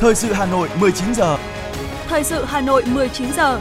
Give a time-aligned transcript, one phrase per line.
[0.00, 1.38] Thời sự Hà Nội 19 giờ.
[2.08, 3.60] Thời sự Hà Nội 19 giờ.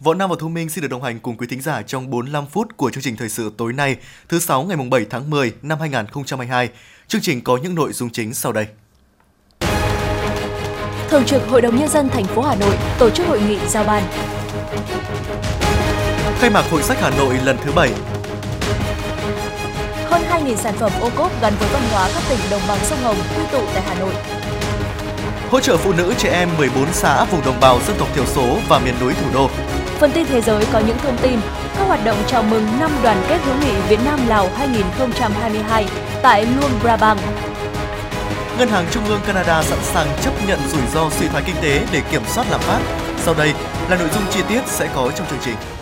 [0.00, 2.46] Võ Nam và Thu Minh xin được đồng hành cùng quý thính giả trong 45
[2.46, 3.96] phút của chương trình thời sự tối nay,
[4.28, 6.68] thứ sáu ngày 7 tháng 10 năm 2022.
[7.08, 8.66] Chương trình có những nội dung chính sau đây.
[11.08, 13.84] Thường trực Hội đồng nhân dân thành phố Hà Nội tổ chức hội nghị giao
[13.84, 14.02] ban.
[16.38, 17.90] Khai mạc Hội sách Hà Nội lần thứ 7.
[20.28, 22.98] Hơn 2.000 sản phẩm ô cốp gắn với văn hóa các tỉnh đồng bằng sông
[23.02, 24.14] Hồng quy tụ tại Hà Nội.
[25.50, 28.56] Hỗ trợ phụ nữ trẻ em 14 xã vùng đồng bào dân tộc thiểu số
[28.68, 29.50] và miền núi thủ đô.
[29.98, 31.40] Phần tin thế giới có những thông tin
[31.76, 35.86] các hoạt động chào mừng năm đoàn kết hữu nghị Việt Nam Lào 2022
[36.22, 37.18] tại Luang Prabang.
[38.58, 41.80] Ngân hàng Trung ương Canada sẵn sàng chấp nhận rủi ro suy thoái kinh tế
[41.92, 42.80] để kiểm soát lạm phát.
[43.18, 43.52] Sau đây
[43.90, 45.75] là nội dung chi tiết sẽ có trong chương trình.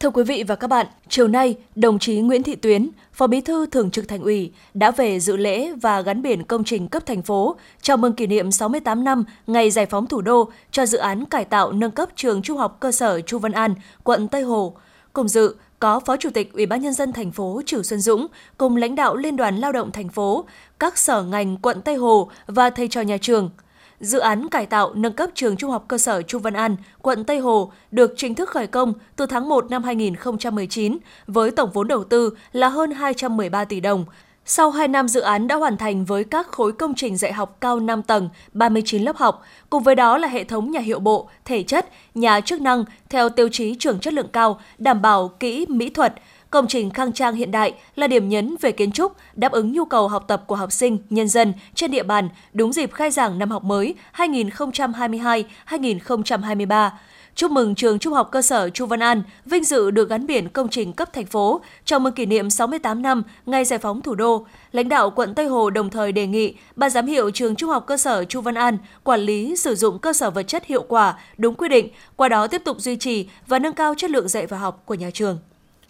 [0.00, 3.40] Thưa quý vị và các bạn, chiều nay, đồng chí Nguyễn Thị Tuyến, Phó Bí
[3.40, 7.06] thư Thường trực Thành ủy đã về dự lễ và gắn biển công trình cấp
[7.06, 10.98] thành phố chào mừng kỷ niệm 68 năm ngày giải phóng thủ đô cho dự
[10.98, 14.42] án cải tạo nâng cấp trường Trung học cơ sở Chu Văn An, quận Tây
[14.42, 14.76] Hồ.
[15.12, 18.26] Cùng dự có Phó Chủ tịch Ủy ban nhân dân thành phố Trử Xuân Dũng
[18.58, 20.44] cùng lãnh đạo Liên đoàn Lao động thành phố,
[20.78, 23.50] các sở ngành quận Tây Hồ và thầy trò nhà trường–
[24.00, 27.24] Dự án cải tạo nâng cấp trường Trung học cơ sở Chu Văn An, quận
[27.24, 31.88] Tây Hồ được chính thức khởi công từ tháng 1 năm 2019 với tổng vốn
[31.88, 34.04] đầu tư là hơn 213 tỷ đồng.
[34.48, 37.56] Sau 2 năm dự án đã hoàn thành với các khối công trình dạy học
[37.60, 41.28] cao 5 tầng, 39 lớp học, cùng với đó là hệ thống nhà hiệu bộ,
[41.44, 45.66] thể chất, nhà chức năng theo tiêu chí trường chất lượng cao, đảm bảo kỹ
[45.68, 46.14] mỹ thuật,
[46.56, 49.84] Công trình khang trang hiện đại là điểm nhấn về kiến trúc, đáp ứng nhu
[49.84, 53.38] cầu học tập của học sinh, nhân dân trên địa bàn đúng dịp khai giảng
[53.38, 56.90] năm học mới 2022-2023
[57.34, 60.48] chúc mừng trường Trung học cơ sở Chu Văn An vinh dự được gắn biển
[60.48, 64.14] công trình cấp thành phố chào mừng kỷ niệm 68 năm ngày giải phóng thủ
[64.14, 64.46] đô.
[64.72, 67.84] Lãnh đạo quận Tây Hồ đồng thời đề nghị ban giám hiệu trường Trung học
[67.86, 71.18] cơ sở Chu Văn An quản lý sử dụng cơ sở vật chất hiệu quả,
[71.38, 74.46] đúng quy định, qua đó tiếp tục duy trì và nâng cao chất lượng dạy
[74.46, 75.38] và học của nhà trường.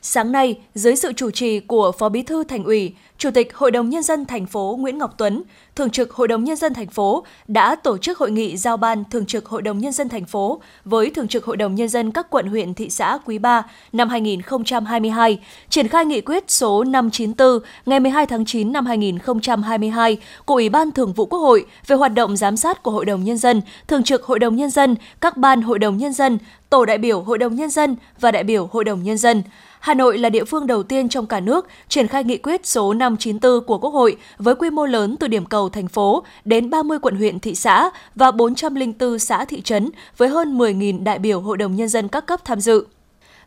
[0.08, 3.70] Sáng nay, dưới sự chủ trì của Phó Bí thư Thành ủy, Chủ tịch Hội
[3.70, 5.42] đồng nhân dân thành phố Nguyễn Ngọc Tuấn,
[5.76, 9.04] Thường trực Hội đồng nhân dân thành phố đã tổ chức hội nghị giao ban
[9.10, 12.12] Thường trực Hội đồng nhân dân thành phố với Thường trực Hội đồng nhân dân
[12.12, 13.62] các quận huyện thị xã quý 3
[13.92, 20.54] năm 2022, triển khai nghị quyết số 594 ngày 12 tháng 9 năm 2022 của
[20.54, 23.38] Ủy ban Thường vụ Quốc hội về hoạt động giám sát của Hội đồng nhân
[23.38, 26.38] dân, Thường trực Hội đồng nhân dân, các ban Hội đồng nhân dân,
[26.70, 29.42] tổ đại biểu Hội đồng nhân dân và đại biểu Hội đồng nhân dân.
[29.86, 32.94] Hà Nội là địa phương đầu tiên trong cả nước triển khai nghị quyết số
[32.94, 36.98] 594 của Quốc hội với quy mô lớn từ điểm cầu thành phố đến 30
[37.02, 41.56] quận huyện thị xã và 404 xã thị trấn với hơn 10.000 đại biểu Hội
[41.56, 42.86] đồng Nhân dân các cấp tham dự.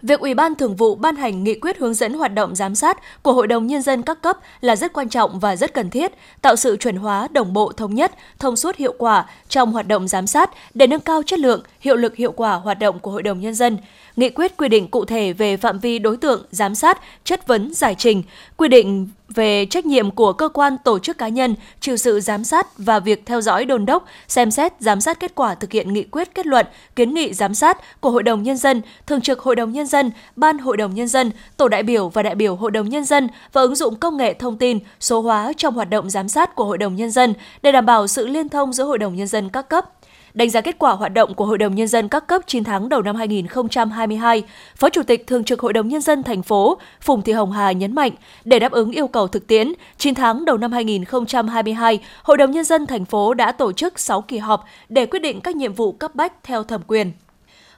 [0.02, 2.98] Việc Ủy ban Thường vụ ban hành nghị quyết hướng dẫn hoạt động giám sát
[3.24, 6.12] của Hội đồng Nhân dân các cấp là rất quan trọng và rất cần thiết,
[6.42, 10.08] tạo sự chuẩn hóa, đồng bộ, thống nhất, thông suốt hiệu quả trong hoạt động
[10.08, 13.24] giám sát để nâng cao chất lượng, hiệu lực hiệu quả hoạt động của Hội
[13.24, 13.78] đồng Nhân dân.
[14.20, 17.74] Nghị quyết quy định cụ thể về phạm vi đối tượng giám sát, chất vấn,
[17.74, 18.24] giải trình,
[18.58, 22.44] quy định về trách nhiệm của cơ quan tổ chức cá nhân chịu sự giám
[22.44, 25.94] sát và việc theo dõi đôn đốc, xem xét giám sát kết quả thực hiện
[25.94, 26.66] nghị quyết kết luận,
[26.96, 30.12] kiến nghị giám sát của Hội đồng Nhân dân, Thường trực Hội đồng Nhân dân,
[30.36, 33.28] Ban Hội đồng Nhân dân, Tổ đại biểu và đại biểu Hội đồng Nhân dân
[33.54, 36.66] và ứng dụng công nghệ thông tin, số hóa trong hoạt động giám sát của
[36.66, 39.50] Hội đồng Nhân dân để đảm bảo sự liên thông giữa Hội đồng Nhân dân
[39.50, 39.86] các cấp.
[40.34, 42.90] Đánh giá kết quả hoạt động của Hội đồng Nhân dân các cấp 9 tháng
[42.90, 44.44] đầu năm 2022,
[44.76, 47.72] Phó Chủ tịch Thường trực Hội đồng Nhân dân thành phố Phùng Thị Hồng Hà
[47.72, 48.12] nhấn mạnh,
[48.46, 52.64] để đáp ứng yêu cầu thực tiễn, 9 tháng đầu năm 2022, Hội đồng Nhân
[52.64, 55.92] dân thành phố đã tổ chức 6 kỳ họp để quyết định các nhiệm vụ
[55.92, 57.12] cấp bách theo thẩm quyền.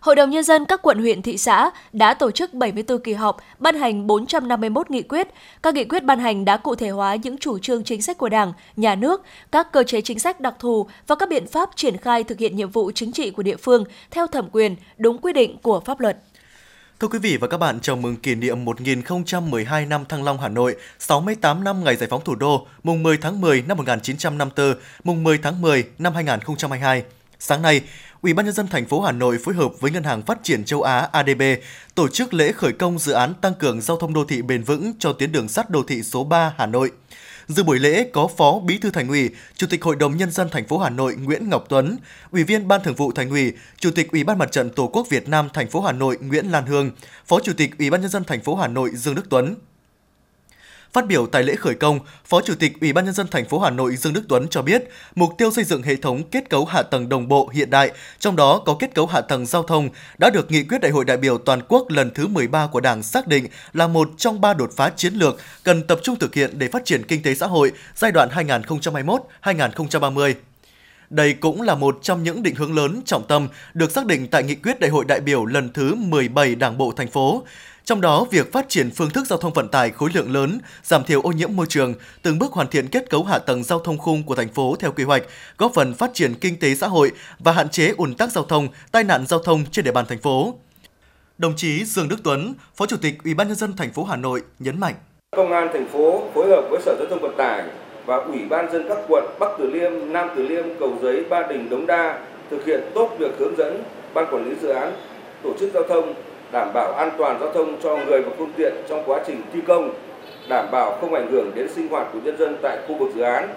[0.01, 3.37] Hội đồng Nhân dân các quận huyện thị xã đã tổ chức 74 kỳ họp,
[3.59, 5.27] ban hành 451 nghị quyết.
[5.63, 8.29] Các nghị quyết ban hành đã cụ thể hóa những chủ trương chính sách của
[8.29, 11.97] Đảng, Nhà nước, các cơ chế chính sách đặc thù và các biện pháp triển
[11.97, 15.33] khai thực hiện nhiệm vụ chính trị của địa phương theo thẩm quyền, đúng quy
[15.33, 16.17] định của pháp luật.
[16.99, 20.49] Thưa quý vị và các bạn, chào mừng kỷ niệm 1012 năm Thăng Long Hà
[20.49, 24.73] Nội, 68 năm ngày giải phóng thủ đô, mùng 10 tháng 10 năm 1954,
[25.03, 27.03] mùng 10 tháng 10 năm 2022.
[27.43, 27.81] Sáng nay,
[28.21, 30.65] Ủy ban nhân dân thành phố Hà Nội phối hợp với Ngân hàng Phát triển
[30.65, 31.41] châu Á ADB
[31.95, 34.93] tổ chức lễ khởi công dự án tăng cường giao thông đô thị bền vững
[34.99, 36.91] cho tuyến đường sắt đô thị số 3 Hà Nội.
[37.47, 40.49] Dự buổi lễ có Phó Bí thư Thành ủy, Chủ tịch Hội đồng nhân dân
[40.49, 41.97] thành phố Hà Nội Nguyễn Ngọc Tuấn,
[42.31, 45.07] Ủy viên Ban Thường vụ Thành ủy, Chủ tịch Ủy ban Mặt trận Tổ quốc
[45.09, 46.91] Việt Nam thành phố Hà Nội Nguyễn Lan Hương,
[47.27, 49.55] Phó Chủ tịch Ủy ban nhân dân thành phố Hà Nội Dương Đức Tuấn,
[50.93, 53.59] Phát biểu tại lễ khởi công, Phó Chủ tịch Ủy ban nhân dân thành phố
[53.59, 54.83] Hà Nội Dương Đức Tuấn cho biết,
[55.15, 58.35] mục tiêu xây dựng hệ thống kết cấu hạ tầng đồng bộ hiện đại, trong
[58.35, 61.17] đó có kết cấu hạ tầng giao thông đã được nghị quyết Đại hội đại
[61.17, 64.71] biểu toàn quốc lần thứ 13 của Đảng xác định là một trong ba đột
[64.75, 67.71] phá chiến lược cần tập trung thực hiện để phát triển kinh tế xã hội
[67.95, 68.29] giai đoạn
[69.43, 70.33] 2021-2030.
[71.09, 74.43] Đây cũng là một trong những định hướng lớn trọng tâm được xác định tại
[74.43, 77.43] nghị quyết Đại hội đại biểu lần thứ 17 Đảng bộ thành phố.
[77.85, 81.03] Trong đó, việc phát triển phương thức giao thông vận tải khối lượng lớn, giảm
[81.03, 83.97] thiểu ô nhiễm môi trường, từng bước hoàn thiện kết cấu hạ tầng giao thông
[83.97, 85.23] khung của thành phố theo quy hoạch,
[85.57, 88.67] góp phần phát triển kinh tế xã hội và hạn chế ùn tắc giao thông,
[88.91, 90.53] tai nạn giao thông trên địa bàn thành phố.
[91.37, 94.15] Đồng chí Dương Đức Tuấn, Phó Chủ tịch Ủy ban nhân dân thành phố Hà
[94.15, 94.93] Nội nhấn mạnh:
[95.37, 97.63] Công an thành phố phối hợp với Sở Giao thông Vận tải
[98.05, 101.47] và Ủy ban dân các quận Bắc Từ Liêm, Nam Từ Liêm, Cầu Giấy, Ba
[101.47, 102.19] Đình, Đống Đa
[102.51, 103.83] thực hiện tốt việc hướng dẫn
[104.13, 104.93] ban quản lý dự án
[105.43, 106.13] tổ chức giao thông
[106.51, 109.59] đảm bảo an toàn giao thông cho người và phương tiện trong quá trình thi
[109.67, 109.93] công,
[110.49, 113.21] đảm bảo không ảnh hưởng đến sinh hoạt của nhân dân tại khu vực dự
[113.21, 113.49] án.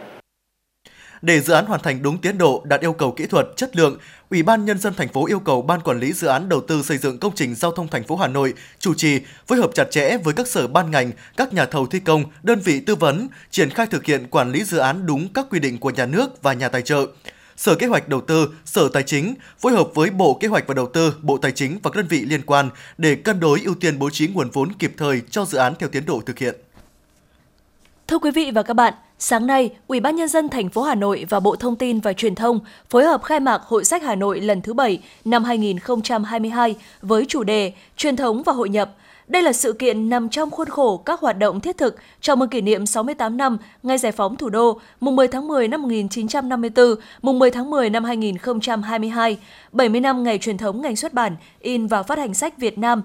[1.23, 3.99] Để dự án hoàn thành đúng tiến độ, đạt yêu cầu kỹ thuật, chất lượng,
[4.31, 6.83] Ủy ban nhân dân thành phố yêu cầu ban quản lý dự án đầu tư
[6.83, 9.91] xây dựng công trình giao thông thành phố Hà Nội chủ trì phối hợp chặt
[9.91, 13.29] chẽ với các sở ban ngành, các nhà thầu thi công, đơn vị tư vấn
[13.51, 16.43] triển khai thực hiện quản lý dự án đúng các quy định của nhà nước
[16.43, 17.07] và nhà tài trợ.
[17.57, 20.75] Sở Kế hoạch Đầu tư, Sở Tài chính phối hợp với Bộ Kế hoạch và
[20.75, 23.75] Đầu tư, Bộ Tài chính và các đơn vị liên quan để cân đối ưu
[23.75, 26.55] tiên bố trí nguồn vốn kịp thời cho dự án theo tiến độ thực hiện.
[28.07, 30.95] Thưa quý vị và các bạn, sáng nay, Ủy ban nhân dân thành phố Hà
[30.95, 32.61] Nội và Bộ Thông tin và Truyền thông
[32.91, 37.45] phối hợp khai mạc Hội sách Hà Nội lần thứ 7 năm 2022 với chủ
[37.45, 38.91] đề Truyền thống và hội nhập–
[39.29, 42.49] đây là sự kiện nằm trong khuôn khổ các hoạt động thiết thực chào mừng
[42.49, 46.95] kỷ niệm 68 năm ngày giải phóng thủ đô, mùng 10 tháng 10 năm 1954,
[47.23, 49.39] mùng 10 tháng 10 năm 2022,
[49.73, 53.03] 70 năm ngày truyền thống ngành xuất bản, in và phát hành sách Việt Nam,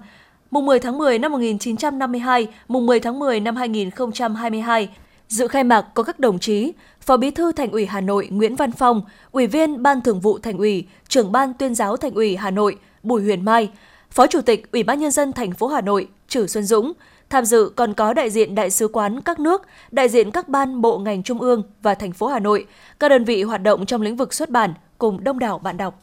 [0.50, 4.88] mùng 10 tháng 10 năm 1952, mùng 10 tháng 10 năm 2022.
[5.28, 8.56] Dự khai mạc có các đồng chí Phó Bí thư Thành ủy Hà Nội Nguyễn
[8.56, 9.02] Văn Phong,
[9.32, 12.76] Ủy viên Ban Thường vụ Thành ủy, Trưởng ban Tuyên giáo Thành ủy Hà Nội
[13.02, 13.70] Bùi Huyền Mai,
[14.10, 16.92] Phó Chủ tịch Ủy ban nhân dân thành phố Hà Nội Trử Xuân Dũng,
[17.30, 20.80] tham dự còn có đại diện đại sứ quán các nước, đại diện các ban
[20.80, 22.66] bộ ngành trung ương và thành phố Hà Nội,
[23.00, 26.02] các đơn vị hoạt động trong lĩnh vực xuất bản cùng đông đảo bạn đọc.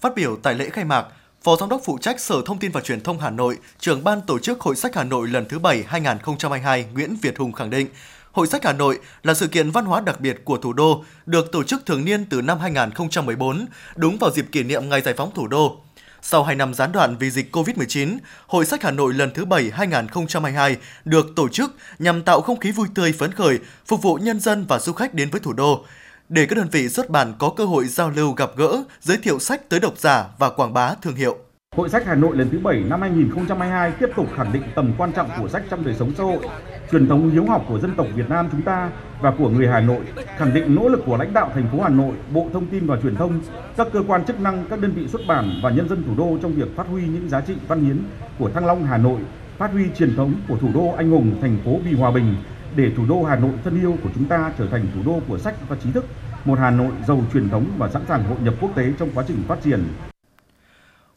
[0.00, 1.06] Phát biểu tại lễ khai mạc,
[1.42, 4.20] Phó Giám đốc phụ trách Sở Thông tin và Truyền thông Hà Nội, trưởng ban
[4.26, 7.88] tổ chức Hội sách Hà Nội lần thứ 7 2022 Nguyễn Việt Hùng khẳng định,
[8.32, 11.52] Hội sách Hà Nội là sự kiện văn hóa đặc biệt của thủ đô, được
[11.52, 13.66] tổ chức thường niên từ năm 2014,
[13.96, 15.80] đúng vào dịp kỷ niệm ngày giải phóng thủ đô.
[16.22, 19.70] Sau 2 năm gián đoạn vì dịch COVID-19, Hội sách Hà Nội lần thứ 7
[19.70, 24.40] 2022 được tổ chức nhằm tạo không khí vui tươi phấn khởi, phục vụ nhân
[24.40, 25.84] dân và du khách đến với thủ đô,
[26.28, 29.38] để các đơn vị xuất bản có cơ hội giao lưu gặp gỡ, giới thiệu
[29.38, 31.47] sách tới độc giả và quảng bá thương hiệu.
[31.78, 35.12] Hội sách Hà Nội lần thứ 7 năm 2022 tiếp tục khẳng định tầm quan
[35.12, 36.38] trọng của sách trong đời sống xã hội,
[36.90, 38.90] truyền thống hiếu học của dân tộc Việt Nam chúng ta
[39.20, 40.00] và của người Hà Nội,
[40.36, 42.96] khẳng định nỗ lực của lãnh đạo thành phố Hà Nội, Bộ Thông tin và
[43.02, 43.40] Truyền thông,
[43.76, 46.38] các cơ quan chức năng, các đơn vị xuất bản và nhân dân thủ đô
[46.42, 47.98] trong việc phát huy những giá trị văn hiến
[48.38, 49.20] của Thăng Long Hà Nội,
[49.58, 52.34] phát huy truyền thống của thủ đô anh hùng thành phố vì hòa bình
[52.76, 55.38] để thủ đô Hà Nội thân yêu của chúng ta trở thành thủ đô của
[55.38, 56.04] sách và trí thức,
[56.44, 59.24] một Hà Nội giàu truyền thống và sẵn sàng hội nhập quốc tế trong quá
[59.28, 59.84] trình phát triển.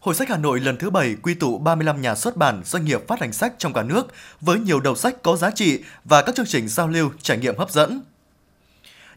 [0.01, 3.07] Hội sách Hà Nội lần thứ 7 quy tụ 35 nhà xuất bản, doanh nghiệp
[3.07, 4.07] phát hành sách trong cả nước
[4.42, 7.57] với nhiều đầu sách có giá trị và các chương trình giao lưu, trải nghiệm
[7.57, 8.01] hấp dẫn.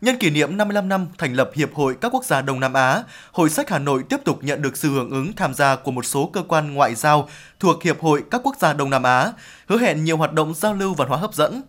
[0.00, 3.02] Nhân kỷ niệm 55 năm thành lập Hiệp hội các quốc gia Đông Nam Á,
[3.32, 6.04] Hội sách Hà Nội tiếp tục nhận được sự hưởng ứng tham gia của một
[6.04, 7.28] số cơ quan ngoại giao
[7.60, 9.32] thuộc Hiệp hội các quốc gia Đông Nam Á,
[9.66, 11.62] hứa hẹn nhiều hoạt động giao lưu văn hóa hấp dẫn.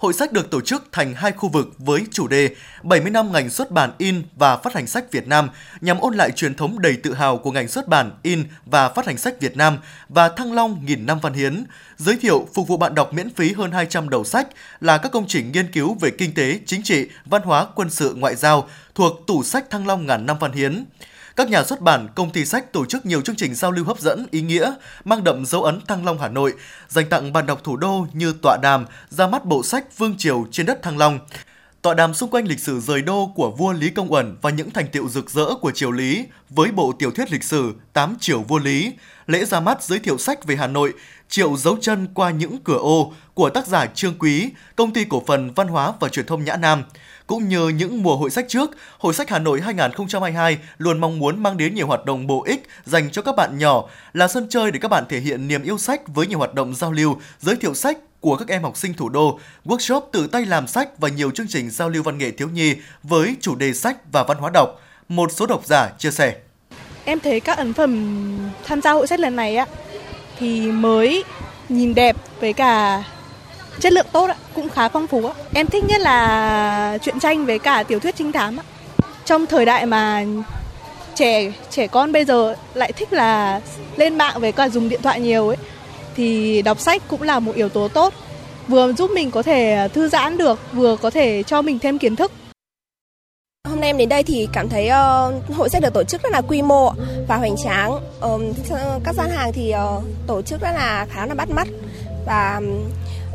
[0.00, 3.50] Hội sách được tổ chức thành hai khu vực với chủ đề 70 năm ngành
[3.50, 5.48] xuất bản in và phát hành sách Việt Nam
[5.80, 9.06] nhằm ôn lại truyền thống đầy tự hào của ngành xuất bản in và phát
[9.06, 9.78] hành sách Việt Nam
[10.08, 11.64] và Thăng Long nghìn năm văn hiến,
[11.96, 14.48] giới thiệu phục vụ bạn đọc miễn phí hơn 200 đầu sách
[14.80, 18.14] là các công trình nghiên cứu về kinh tế, chính trị, văn hóa, quân sự,
[18.14, 20.84] ngoại giao thuộc tủ sách Thăng Long ngàn năm văn hiến.
[21.36, 24.00] Các nhà xuất bản, công ty sách tổ chức nhiều chương trình giao lưu hấp
[24.00, 24.72] dẫn, ý nghĩa,
[25.04, 26.54] mang đậm dấu ấn Thăng Long Hà Nội,
[26.88, 30.46] dành tặng bạn đọc thủ đô như tọa đàm, ra mắt bộ sách Vương Triều
[30.50, 31.18] trên đất Thăng Long,
[31.82, 34.70] tọa đàm xung quanh lịch sử rời đô của vua Lý Công Uẩn và những
[34.70, 38.42] thành tiệu rực rỡ của triều Lý với bộ tiểu thuyết lịch sử Tám triều
[38.42, 38.92] vua Lý,
[39.26, 40.92] lễ ra mắt giới thiệu sách về Hà Nội,
[41.28, 45.22] triệu dấu chân qua những cửa ô của tác giả Trương Quý, công ty cổ
[45.26, 46.82] phần văn hóa và truyền thông Nhã Nam.
[47.30, 51.42] Cũng như những mùa hội sách trước, Hội sách Hà Nội 2022 luôn mong muốn
[51.42, 54.70] mang đến nhiều hoạt động bổ ích dành cho các bạn nhỏ, là sân chơi
[54.70, 57.56] để các bạn thể hiện niềm yêu sách với nhiều hoạt động giao lưu, giới
[57.56, 61.08] thiệu sách của các em học sinh thủ đô, workshop tự tay làm sách và
[61.08, 64.38] nhiều chương trình giao lưu văn nghệ thiếu nhi với chủ đề sách và văn
[64.38, 64.68] hóa đọc.
[65.08, 66.36] Một số độc giả chia sẻ.
[67.04, 68.18] Em thấy các ấn phẩm
[68.64, 69.66] tham gia hội sách lần này á
[70.38, 71.24] thì mới
[71.68, 73.04] nhìn đẹp với cả
[73.80, 75.34] chất lượng tốt ạ, cũng khá phong phú ạ.
[75.54, 78.64] Em thích nhất là truyện tranh với cả tiểu thuyết trinh thám ạ.
[79.24, 80.24] Trong thời đại mà
[81.14, 83.60] trẻ trẻ con bây giờ lại thích là
[83.96, 85.56] lên mạng với cả dùng điện thoại nhiều ấy
[86.16, 88.14] thì đọc sách cũng là một yếu tố tốt
[88.68, 92.16] vừa giúp mình có thể thư giãn được vừa có thể cho mình thêm kiến
[92.16, 92.32] thức
[93.68, 96.32] Hôm nay em đến đây thì cảm thấy uh, hội sách được tổ chức rất
[96.32, 96.92] là quy mô
[97.28, 97.92] và hoành tráng.
[98.20, 98.52] Um,
[99.04, 101.68] các gian hàng thì uh, tổ chức rất là khá là bắt mắt
[102.26, 102.60] và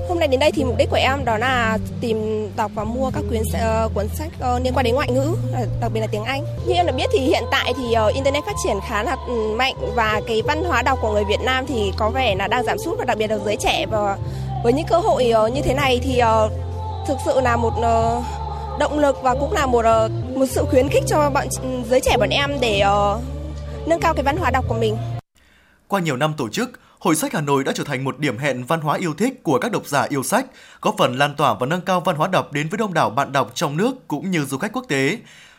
[0.07, 3.11] hôm nay đến đây thì mục đích của em đó là tìm đọc và mua
[3.11, 6.07] các quyển uh, cuốn sách uh, liên quan đến ngoại ngữ, ờ, đặc biệt là
[6.07, 6.45] tiếng Anh.
[6.67, 9.55] Như em đã biết thì hiện tại thì uh, internet phát triển khá là ừ,
[9.57, 12.63] mạnh và cái văn hóa đọc của người Việt Nam thì có vẻ là đang
[12.63, 14.17] giảm sút và đặc biệt là giới trẻ và
[14.63, 16.51] với những cơ hội uh, như thế này thì uh,
[17.07, 18.23] thực sự là một uh,
[18.79, 21.99] động lực và cũng là một uh, một sự khuyến khích cho bọn ừ, giới
[21.99, 22.83] trẻ bọn em để
[23.15, 23.21] uh,
[23.87, 24.97] nâng cao cái văn hóa đọc của mình.
[25.87, 28.63] Qua nhiều năm tổ chức, Hội sách Hà Nội đã trở thành một điểm hẹn
[28.63, 30.45] văn hóa yêu thích của các độc giả yêu sách,
[30.81, 33.31] góp phần lan tỏa và nâng cao văn hóa đọc đến với đông đảo bạn
[33.31, 35.17] đọc trong nước cũng như du khách quốc tế.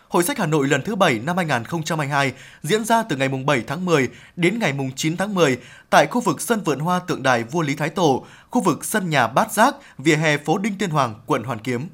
[0.09, 3.85] Hội sách Hà Nội lần thứ 7 năm 2022 diễn ra từ ngày 7 tháng
[3.85, 5.59] 10 đến ngày 9 tháng 10
[5.91, 9.11] tại khu vực sân vườn hoa tượng đài vua Lý Thái Tổ, khu vực sân
[9.11, 11.89] nhà Bát Giác, vỉa hè phố Đinh Tiên Hoàng, quận Hoàn Kiếm.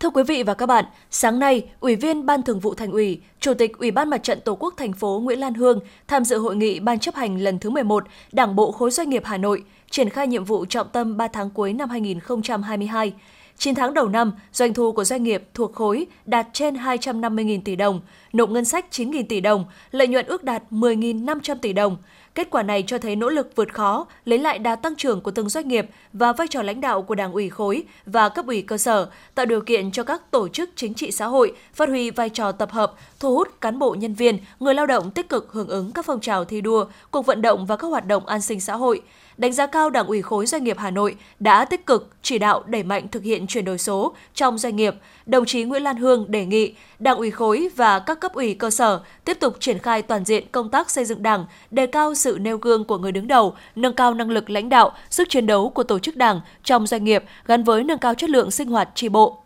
[0.00, 3.20] Thưa quý vị và các bạn, sáng nay, Ủy viên Ban Thường vụ Thành ủy,
[3.40, 6.38] Chủ tịch Ủy ban Mặt trận Tổ quốc thành phố Nguyễn Lan Hương tham dự
[6.38, 9.64] hội nghị Ban chấp hành lần thứ 11 Đảng bộ khối doanh nghiệp Hà Nội
[9.90, 13.12] triển khai nhiệm vụ trọng tâm 3 tháng cuối năm 2022.
[13.58, 17.76] 9 tháng đầu năm, doanh thu của doanh nghiệp thuộc khối đạt trên 250.000 tỷ
[17.76, 18.00] đồng,
[18.32, 21.96] nộp ngân sách 9.000 tỷ đồng, lợi nhuận ước đạt 10.500 tỷ đồng.
[22.36, 25.30] Kết quả này cho thấy nỗ lực vượt khó, lấy lại đà tăng trưởng của
[25.30, 28.62] từng doanh nghiệp và vai trò lãnh đạo của Đảng ủy khối và cấp ủy
[28.62, 32.10] cơ sở, tạo điều kiện cho các tổ chức chính trị xã hội phát huy
[32.10, 35.52] vai trò tập hợp, thu hút cán bộ nhân viên, người lao động tích cực
[35.52, 38.40] hưởng ứng các phong trào thi đua, cuộc vận động và các hoạt động an
[38.40, 39.02] sinh xã hội
[39.38, 42.62] đánh giá cao Đảng ủy khối doanh nghiệp Hà Nội đã tích cực chỉ đạo
[42.66, 44.94] đẩy mạnh thực hiện chuyển đổi số trong doanh nghiệp.
[45.26, 48.70] Đồng chí Nguyễn Lan Hương đề nghị Đảng ủy khối và các cấp ủy cơ
[48.70, 52.38] sở tiếp tục triển khai toàn diện công tác xây dựng Đảng, đề cao sự
[52.40, 55.68] nêu gương của người đứng đầu, nâng cao năng lực lãnh đạo, sức chiến đấu
[55.68, 58.88] của tổ chức Đảng trong doanh nghiệp gắn với nâng cao chất lượng sinh hoạt
[58.94, 59.42] tri bộ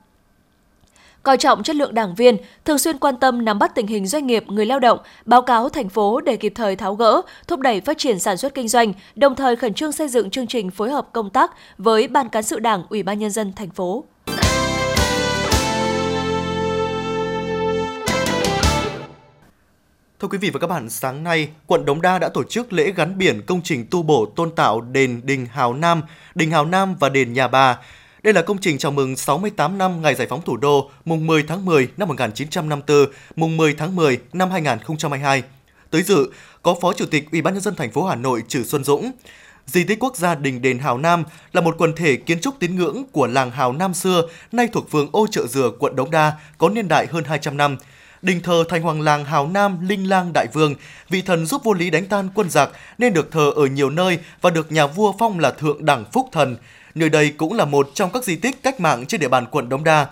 [1.23, 4.27] coi trọng chất lượng đảng viên, thường xuyên quan tâm nắm bắt tình hình doanh
[4.27, 7.81] nghiệp, người lao động, báo cáo thành phố để kịp thời tháo gỡ, thúc đẩy
[7.81, 10.91] phát triển sản xuất kinh doanh, đồng thời khẩn trương xây dựng chương trình phối
[10.91, 14.05] hợp công tác với Ban cán sự Đảng, Ủy ban nhân dân thành phố.
[20.21, 22.93] Thưa quý vị và các bạn, sáng nay, quận Đống Đa đã tổ chức lễ
[22.97, 26.03] gắn biển công trình tu bổ tôn tạo đền Đình Hào Nam,
[26.35, 27.79] Đình Hào Nam và đền Nhà Bà.
[28.23, 31.43] Đây là công trình chào mừng 68 năm ngày giải phóng thủ đô, mùng 10
[31.43, 35.43] tháng 10 năm 1954, mùng 10 tháng 10 năm 2022.
[35.91, 36.31] Tới dự
[36.63, 39.11] có Phó Chủ tịch Ủy ban nhân dân thành phố Hà Nội Trử Xuân Dũng.
[39.67, 42.77] Di tích quốc gia Đình Đền Hào Nam là một quần thể kiến trúc tín
[42.77, 44.23] ngưỡng của làng Hào Nam xưa,
[44.53, 47.77] nay thuộc phường Ô Trợ Dừa, quận Đống Đa, có niên đại hơn 200 năm.
[48.23, 50.75] Đình thờ thành hoàng làng Hào Nam Linh Lang Đại Vương,
[51.09, 54.19] vị thần giúp vua Lý đánh tan quân giặc nên được thờ ở nhiều nơi
[54.41, 56.57] và được nhà vua phong là thượng đẳng phúc thần.
[56.95, 59.69] Nơi đây cũng là một trong các di tích cách mạng trên địa bàn quận
[59.69, 60.07] Đống Đa.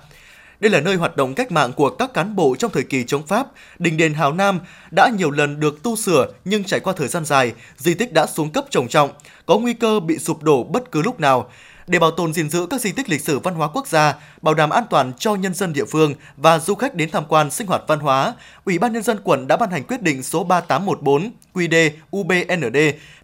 [0.61, 3.27] Đây là nơi hoạt động cách mạng của các cán bộ trong thời kỳ chống
[3.27, 3.47] Pháp.
[3.79, 7.25] Đình đền Hào Nam đã nhiều lần được tu sửa nhưng trải qua thời gian
[7.25, 9.11] dài, di tích đã xuống cấp trồng trọng,
[9.47, 11.51] có nguy cơ bị sụp đổ bất cứ lúc nào.
[11.89, 14.55] Để bảo tồn gìn giữ các di tích lịch sử văn hóa quốc gia, bảo
[14.55, 17.67] đảm an toàn cho nhân dân địa phương và du khách đến tham quan sinh
[17.67, 21.31] hoạt văn hóa, Ủy ban nhân dân quận đã ban hành quyết định số 3814
[21.55, 22.77] QD UBND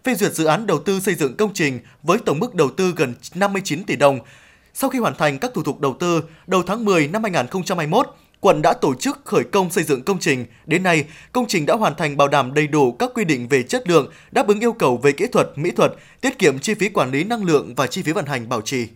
[0.03, 2.93] phê duyệt dự án đầu tư xây dựng công trình với tổng mức đầu tư
[2.95, 4.19] gần 59 tỷ đồng.
[4.73, 8.15] Sau khi hoàn thành các thủ tục đầu tư, đầu tháng 10 năm 2021,
[8.45, 10.45] quận đã tổ chức khởi công xây dựng công trình.
[10.65, 13.63] Đến nay, công trình đã hoàn thành bảo đảm đầy đủ các quy định về
[13.63, 16.89] chất lượng, đáp ứng yêu cầu về kỹ thuật, mỹ thuật, tiết kiệm chi phí
[16.89, 18.87] quản lý năng lượng và chi phí vận hành bảo trì.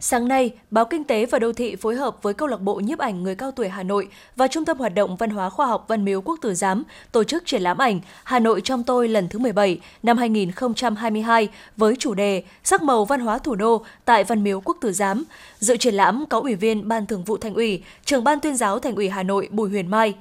[0.00, 2.98] Sáng nay, Báo Kinh tế và Đô thị phối hợp với Câu lạc bộ nhiếp
[2.98, 5.84] ảnh người cao tuổi Hà Nội và Trung tâm Hoạt động Văn hóa Khoa học
[5.88, 6.82] Văn miếu Quốc tử giám
[7.12, 11.96] tổ chức triển lãm ảnh Hà Nội trong tôi lần thứ 17 năm 2022 với
[11.98, 15.24] chủ đề Sắc màu văn hóa thủ đô tại Văn miếu Quốc tử giám.
[15.58, 18.78] Dự triển lãm có Ủy viên Ban Thường vụ Thành ủy, Trưởng ban Tuyên giáo
[18.78, 20.14] Thành ủy Hà Nội Bùi Huyền Mai,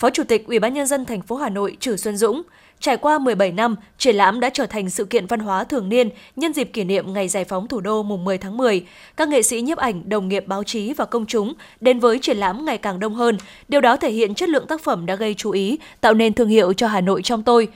[0.00, 2.42] Phó Chủ tịch Ủy ban nhân dân thành phố Hà Nội Trử Xuân Dũng,
[2.80, 6.08] Trải qua 17 năm, triển lãm đã trở thành sự kiện văn hóa thường niên
[6.36, 8.86] nhân dịp kỷ niệm Ngày Giải phóng thủ đô mùng 10 tháng 10.
[9.16, 12.36] Các nghệ sĩ nhiếp ảnh, đồng nghiệp báo chí và công chúng đến với triển
[12.36, 13.38] lãm ngày càng đông hơn.
[13.68, 16.48] Điều đó thể hiện chất lượng tác phẩm đã gây chú ý, tạo nên thương
[16.48, 17.68] hiệu cho Hà Nội trong tôi.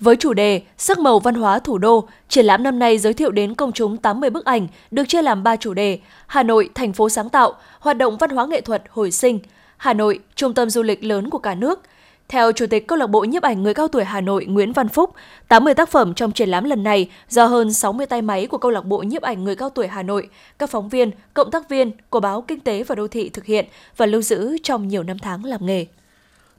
[0.00, 3.30] Với chủ đề Sắc màu văn hóa thủ đô, triển lãm năm nay giới thiệu
[3.30, 6.92] đến công chúng 80 bức ảnh được chia làm 3 chủ đề: Hà Nội, thành
[6.92, 9.38] phố sáng tạo, hoạt động văn hóa nghệ thuật hồi sinh,
[9.78, 11.82] Hà Nội, trung tâm du lịch lớn của cả nước–
[12.28, 14.88] Theo Chủ tịch Câu lạc bộ nhiếp ảnh người cao tuổi Hà Nội Nguyễn Văn
[14.88, 15.14] Phúc,
[15.48, 18.70] 80 tác phẩm trong triển lãm lần này do hơn 60 tay máy của Câu
[18.70, 21.92] lạc bộ nhiếp ảnh người cao tuổi Hà Nội, các phóng viên, cộng tác viên
[22.10, 23.66] của báo Kinh tế và Đô thị thực hiện
[23.96, 25.86] và lưu giữ trong nhiều năm tháng làm nghề.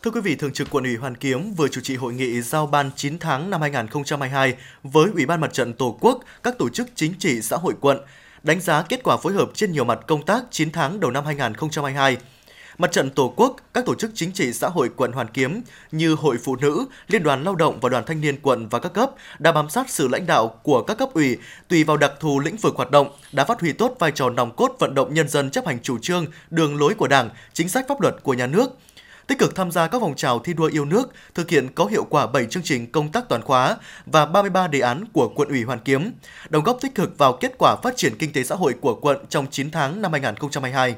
[0.03, 2.67] Thưa quý vị, Thường trực Quận ủy Hoàn Kiếm vừa chủ trì hội nghị giao
[2.67, 6.87] ban 9 tháng năm 2022 với Ủy ban Mặt trận Tổ quốc, các tổ chức
[6.95, 7.97] chính trị xã hội quận,
[8.43, 11.25] đánh giá kết quả phối hợp trên nhiều mặt công tác 9 tháng đầu năm
[11.25, 12.17] 2022
[12.79, 16.13] Mặt trận Tổ quốc, các tổ chức chính trị xã hội quận Hoàn Kiếm như
[16.13, 19.11] Hội Phụ Nữ, Liên đoàn Lao động và Đoàn Thanh niên quận và các cấp
[19.39, 22.57] đã bám sát sự lãnh đạo của các cấp ủy tùy vào đặc thù lĩnh
[22.57, 25.51] vực hoạt động, đã phát huy tốt vai trò nòng cốt vận động nhân dân
[25.51, 28.77] chấp hành chủ trương, đường lối của Đảng, chính sách pháp luật của nhà nước,
[29.27, 32.03] tích cực tham gia các phong trào thi đua yêu nước, thực hiện có hiệu
[32.09, 35.63] quả 7 chương trình công tác toàn khóa và 33 đề án của quận ủy
[35.63, 36.11] Hoàn Kiếm,
[36.49, 39.17] đóng góp tích cực vào kết quả phát triển kinh tế xã hội của quận
[39.29, 40.95] trong 9 tháng năm 2022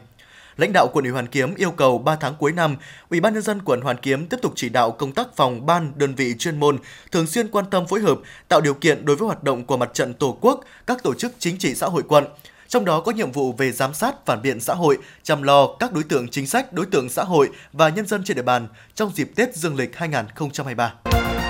[0.58, 2.78] lãnh đạo quận ủy Hoàn Kiếm yêu cầu 3 tháng cuối năm,
[3.10, 5.92] Ủy ban nhân dân quận Hoàn Kiếm tiếp tục chỉ đạo công tác phòng ban,
[5.96, 6.78] đơn vị chuyên môn
[7.12, 9.90] thường xuyên quan tâm phối hợp, tạo điều kiện đối với hoạt động của mặt
[9.94, 12.26] trận Tổ quốc, các tổ chức chính trị xã hội quận,
[12.68, 15.94] trong đó có nhiệm vụ về giám sát phản biện xã hội, chăm lo các
[15.94, 19.12] đối tượng chính sách, đối tượng xã hội và nhân dân trên địa bàn trong
[19.16, 21.41] dịp Tết Dương lịch 2023.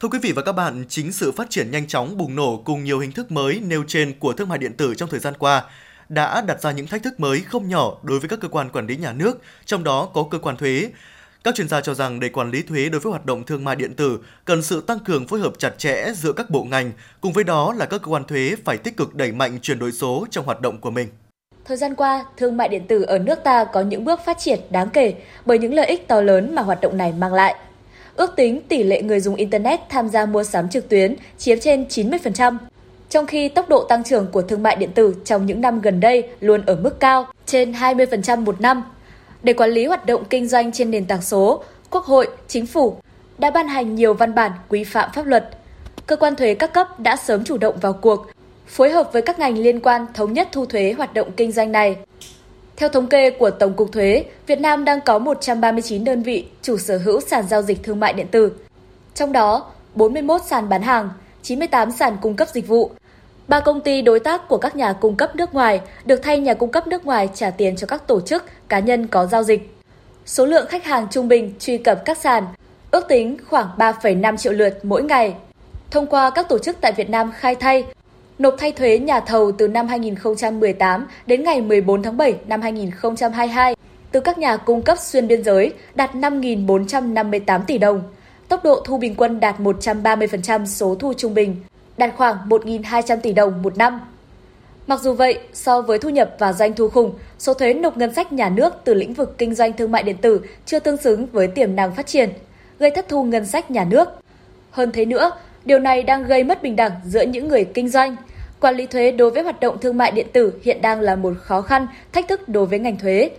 [0.00, 2.84] Thưa quý vị và các bạn, chính sự phát triển nhanh chóng bùng nổ cùng
[2.84, 5.64] nhiều hình thức mới nêu trên của thương mại điện tử trong thời gian qua
[6.08, 8.86] đã đặt ra những thách thức mới không nhỏ đối với các cơ quan quản
[8.86, 10.90] lý nhà nước, trong đó có cơ quan thuế.
[11.44, 13.76] Các chuyên gia cho rằng để quản lý thuế đối với hoạt động thương mại
[13.76, 17.32] điện tử cần sự tăng cường phối hợp chặt chẽ giữa các bộ ngành, cùng
[17.32, 20.26] với đó là các cơ quan thuế phải tích cực đẩy mạnh chuyển đổi số
[20.30, 21.08] trong hoạt động của mình.
[21.64, 24.60] Thời gian qua, thương mại điện tử ở nước ta có những bước phát triển
[24.70, 27.54] đáng kể bởi những lợi ích to lớn mà hoạt động này mang lại.
[28.16, 31.84] Ước tính tỷ lệ người dùng Internet tham gia mua sắm trực tuyến chiếm trên
[31.88, 32.56] 90%,
[33.08, 36.00] trong khi tốc độ tăng trưởng của thương mại điện tử trong những năm gần
[36.00, 38.82] đây luôn ở mức cao, trên 20% một năm.
[39.42, 42.96] Để quản lý hoạt động kinh doanh trên nền tảng số, Quốc hội, Chính phủ
[43.38, 45.50] đã ban hành nhiều văn bản quy phạm pháp luật.
[46.06, 48.26] Cơ quan thuế các cấp đã sớm chủ động vào cuộc,
[48.66, 51.72] phối hợp với các ngành liên quan thống nhất thu thuế hoạt động kinh doanh
[51.72, 51.96] này.
[52.76, 56.78] Theo thống kê của Tổng cục Thuế, Việt Nam đang có 139 đơn vị chủ
[56.78, 58.52] sở hữu sàn giao dịch thương mại điện tử.
[59.14, 61.10] Trong đó, 41 sàn bán hàng,
[61.42, 62.90] 98 sàn cung cấp dịch vụ.
[63.48, 66.54] Ba công ty đối tác của các nhà cung cấp nước ngoài được thay nhà
[66.54, 69.74] cung cấp nước ngoài trả tiền cho các tổ chức, cá nhân có giao dịch.
[70.26, 72.44] Số lượng khách hàng trung bình truy cập các sàn
[72.90, 75.34] ước tính khoảng 3,5 triệu lượt mỗi ngày.
[75.90, 77.84] Thông qua các tổ chức tại Việt Nam khai thay,
[78.38, 83.76] nộp thay thuế nhà thầu từ năm 2018 đến ngày 14 tháng 7 năm 2022
[84.12, 88.02] từ các nhà cung cấp xuyên biên giới đạt 5.458 tỷ đồng.
[88.48, 91.56] Tốc độ thu bình quân đạt 130% số thu trung bình,
[91.96, 94.00] đạt khoảng 1.200 tỷ đồng một năm.
[94.86, 98.14] Mặc dù vậy, so với thu nhập và doanh thu khủng, số thuế nộp ngân
[98.14, 101.26] sách nhà nước từ lĩnh vực kinh doanh thương mại điện tử chưa tương xứng
[101.26, 102.30] với tiềm năng phát triển,
[102.78, 104.08] gây thất thu ngân sách nhà nước.
[104.70, 105.30] Hơn thế nữa,
[105.66, 108.16] Điều này đang gây mất bình đẳng giữa những người kinh doanh.
[108.60, 111.32] Quản lý thuế đối với hoạt động thương mại điện tử hiện đang là một
[111.40, 113.30] khó khăn, thách thức đối với ngành thuế.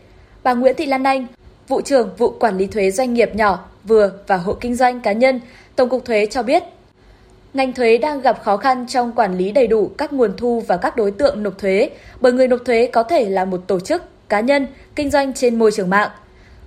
[0.43, 1.27] Bà Nguyễn Thị Lan Anh,
[1.67, 5.11] vụ trưởng vụ quản lý thuế doanh nghiệp nhỏ, vừa và hộ kinh doanh cá
[5.11, 5.39] nhân,
[5.75, 6.63] Tổng cục Thuế cho biết,
[7.53, 10.77] ngành thuế đang gặp khó khăn trong quản lý đầy đủ các nguồn thu và
[10.77, 11.89] các đối tượng nộp thuế,
[12.21, 15.59] bởi người nộp thuế có thể là một tổ chức, cá nhân, kinh doanh trên
[15.59, 16.09] môi trường mạng.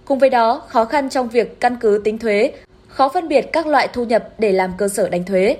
[0.04, 2.52] Cùng với đó, khó khăn trong việc căn cứ tính thuế
[2.90, 5.56] khó phân biệt các loại thu nhập để làm cơ sở đánh thuế.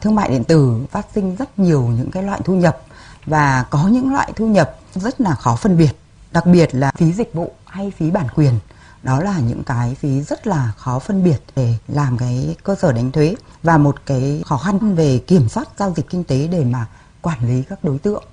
[0.00, 2.80] Thương mại điện tử phát sinh rất nhiều những cái loại thu nhập
[3.26, 5.90] và có những loại thu nhập rất là khó phân biệt,
[6.32, 8.54] đặc biệt là phí dịch vụ hay phí bản quyền.
[9.02, 12.92] Đó là những cái phí rất là khó phân biệt để làm cái cơ sở
[12.92, 16.64] đánh thuế và một cái khó khăn về kiểm soát giao dịch kinh tế để
[16.64, 16.86] mà
[17.22, 18.24] quản lý các đối tượng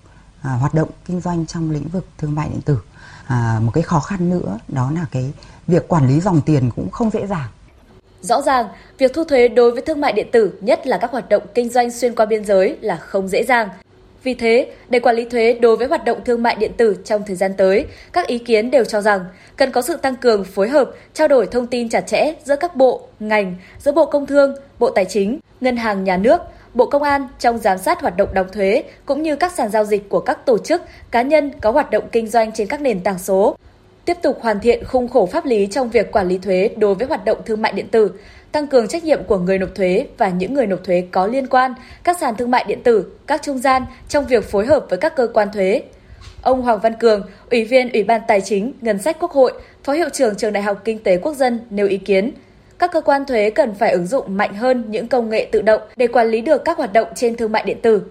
[0.42, 2.82] à, hoạt động kinh doanh trong lĩnh vực thương mại điện tử.
[3.26, 5.34] À, một cái khó khăn nữa đó là cái
[5.68, 7.50] việc quản lý dòng tiền cũng không dễ dàng
[8.22, 8.66] Rõ ràng,
[8.98, 11.70] việc thu thuế đối với thương mại điện tử, nhất là các hoạt động kinh
[11.70, 13.70] doanh xuyên qua biên giới là không dễ dàng.
[14.24, 17.24] Vì thế, để quản lý thuế đối với hoạt động thương mại điện tử trong
[17.28, 20.70] thời gian tới, các ý kiến đều cho rằng cần có sự tăng cường phối
[20.70, 24.56] hợp, trao đổi thông tin chặt chẽ giữa các bộ, ngành, giữa Bộ Công Thương,
[24.80, 26.42] Bộ Tài chính, Ngân hàng Nhà nước,
[26.74, 29.84] Bộ Công an trong giám sát hoạt động đóng thuế cũng như các sàn giao
[29.84, 30.82] dịch của các tổ chức,
[31.12, 33.56] cá nhân có hoạt động kinh doanh trên các nền tảng số
[34.06, 37.08] tiếp tục hoàn thiện khung khổ pháp lý trong việc quản lý thuế đối với
[37.08, 38.12] hoạt động thương mại điện tử,
[38.52, 41.48] tăng cường trách nhiệm của người nộp thuế và những người nộp thuế có liên
[41.48, 44.98] quan, các sàn thương mại điện tử, các trung gian trong việc phối hợp với
[44.98, 45.82] các cơ quan thuế.
[46.42, 49.94] Ông Hoàng Văn Cường, Ủy viên Ủy ban Tài chính, Ngân sách Quốc hội, Phó
[49.94, 52.32] Hiệu trưởng Trường Đại học Kinh tế Quốc dân nêu ý kiến.
[52.80, 55.82] Các cơ quan thuế cần phải ứng dụng mạnh hơn những công nghệ tự động
[55.96, 58.02] để quản lý được các hoạt động trên thương mại điện tử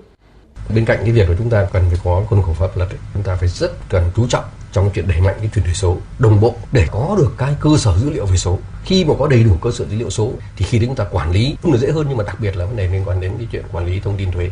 [0.75, 3.23] Bên cạnh cái việc của chúng ta cần phải có khuôn khổ pháp luật, chúng
[3.23, 6.41] ta phải rất cần chú trọng trong chuyện đẩy mạnh cái chuyển đổi số đồng
[6.41, 8.59] bộ để có được cái cơ sở dữ liệu về số.
[8.85, 11.05] Khi mà có đầy đủ cơ sở dữ liệu số thì khi đấy chúng ta
[11.11, 13.21] quản lý cũng là dễ hơn nhưng mà đặc biệt là vấn đề liên quan
[13.21, 14.51] đến cái chuyện quản lý thông tin thuế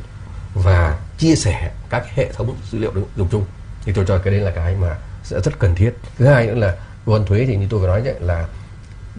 [0.55, 3.45] và chia sẻ các hệ thống dữ liệu dùng chung.
[3.85, 5.91] Thì tôi cho cái đấy là cái mà sẽ rất cần thiết.
[6.19, 6.77] Thứ hai nữa là
[7.07, 8.47] cơ quan thuế thì như tôi vừa nói đấy là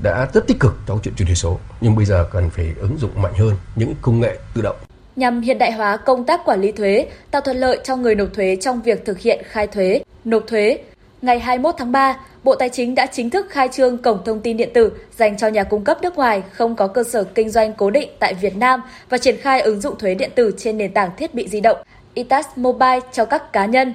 [0.04, 2.98] đã rất tích cực trong chuyện chuyển đổi số nhưng bây giờ cần phải ứng
[2.98, 4.76] dụng mạnh hơn những công nghệ tự động.
[5.16, 8.28] Nhằm hiện đại hóa công tác quản lý thuế, tạo thuận lợi cho người nộp
[8.34, 10.78] thuế trong việc thực hiện khai thuế, nộp thuế.
[11.22, 14.58] Ngày 21 tháng 3, Bộ Tài chính đã chính thức khai trương cổng thông tin
[14.58, 17.74] điện tử dành cho nhà cung cấp nước ngoài không có cơ sở kinh doanh
[17.74, 20.94] cố định tại Việt Nam và triển khai ứng dụng thuế điện tử trên nền
[20.94, 21.78] tảng thiết bị di động
[22.14, 23.94] ITAS Mobile cho các cá nhân.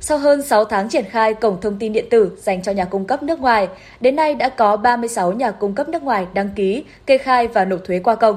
[0.00, 3.04] Sau hơn 6 tháng triển khai cổng thông tin điện tử dành cho nhà cung
[3.04, 3.68] cấp nước ngoài,
[4.00, 7.64] đến nay đã có 36 nhà cung cấp nước ngoài đăng ký, kê khai và
[7.64, 8.36] nộp thuế qua cổng.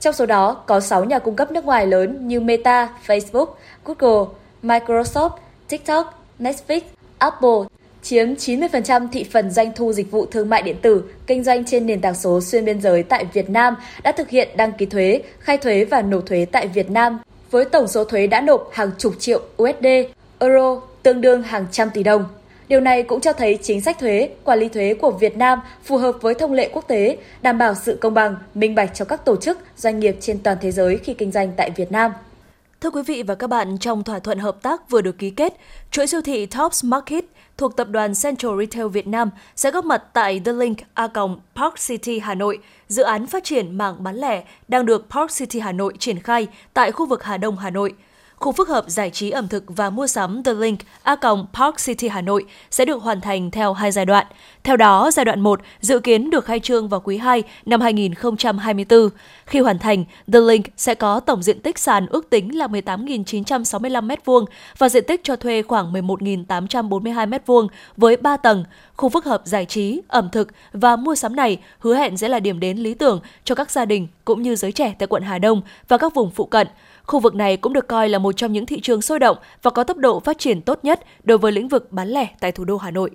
[0.00, 3.46] Trong số đó, có 6 nhà cung cấp nước ngoài lớn như Meta, Facebook,
[3.84, 5.30] Google, Microsoft,
[5.68, 6.80] TikTok, Netflix,
[7.18, 7.68] Apple
[8.02, 11.86] chiếm 90% thị phần doanh thu dịch vụ thương mại điện tử kinh doanh trên
[11.86, 15.22] nền tảng số xuyên biên giới tại Việt Nam đã thực hiện đăng ký thuế,
[15.38, 17.18] khai thuế và nộp thuế tại Việt Nam
[17.50, 19.86] với tổng số thuế đã nộp hàng chục triệu USD,
[20.38, 22.24] euro tương đương hàng trăm tỷ đồng.
[22.68, 25.96] Điều này cũng cho thấy chính sách thuế, quản lý thuế của Việt Nam phù
[25.96, 29.24] hợp với thông lệ quốc tế, đảm bảo sự công bằng, minh bạch cho các
[29.24, 32.12] tổ chức, doanh nghiệp trên toàn thế giới khi kinh doanh tại Việt Nam.
[32.80, 35.54] Thưa quý vị và các bạn, trong thỏa thuận hợp tác vừa được ký kết,
[35.90, 37.24] chuỗi siêu thị Tops Market
[37.56, 41.08] thuộc tập đoàn Central Retail Việt Nam sẽ góp mặt tại The Link A
[41.54, 45.60] Park City Hà Nội, dự án phát triển mảng bán lẻ đang được Park City
[45.60, 47.94] Hà Nội triển khai tại khu vực Hà Đông Hà Nội–
[48.38, 51.16] khu phức hợp giải trí ẩm thực và mua sắm The Link A
[51.52, 54.26] Park City Hà Nội sẽ được hoàn thành theo hai giai đoạn.
[54.64, 59.08] Theo đó, giai đoạn 1 dự kiến được khai trương vào quý 2 năm 2024.
[59.46, 64.06] Khi hoàn thành, The Link sẽ có tổng diện tích sàn ước tính là 18.965
[64.06, 64.44] m2
[64.78, 68.64] và diện tích cho thuê khoảng 11.842 m2 với 3 tầng.
[68.96, 72.40] Khu phức hợp giải trí, ẩm thực và mua sắm này hứa hẹn sẽ là
[72.40, 75.38] điểm đến lý tưởng cho các gia đình cũng như giới trẻ tại quận Hà
[75.38, 76.68] Đông và các vùng phụ cận.
[77.08, 79.70] Khu vực này cũng được coi là một trong những thị trường sôi động và
[79.70, 82.64] có tốc độ phát triển tốt nhất đối với lĩnh vực bán lẻ tại thủ
[82.64, 83.10] đô Hà Nội.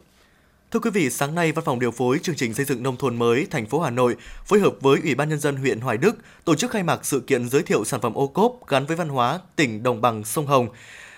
[0.72, 3.20] Thưa quý vị, sáng nay Văn phòng điều phối chương trình xây dựng nông thôn
[3.20, 6.16] mới thành phố Hà Nội phối hợp với Ủy ban nhân dân huyện Hoài Đức
[6.46, 9.10] tổ chức khai mạc sự kiện giới thiệu sản phẩm ô cốp gắn với văn
[9.10, 10.68] hóa tỉnh đồng bằng sông Hồng.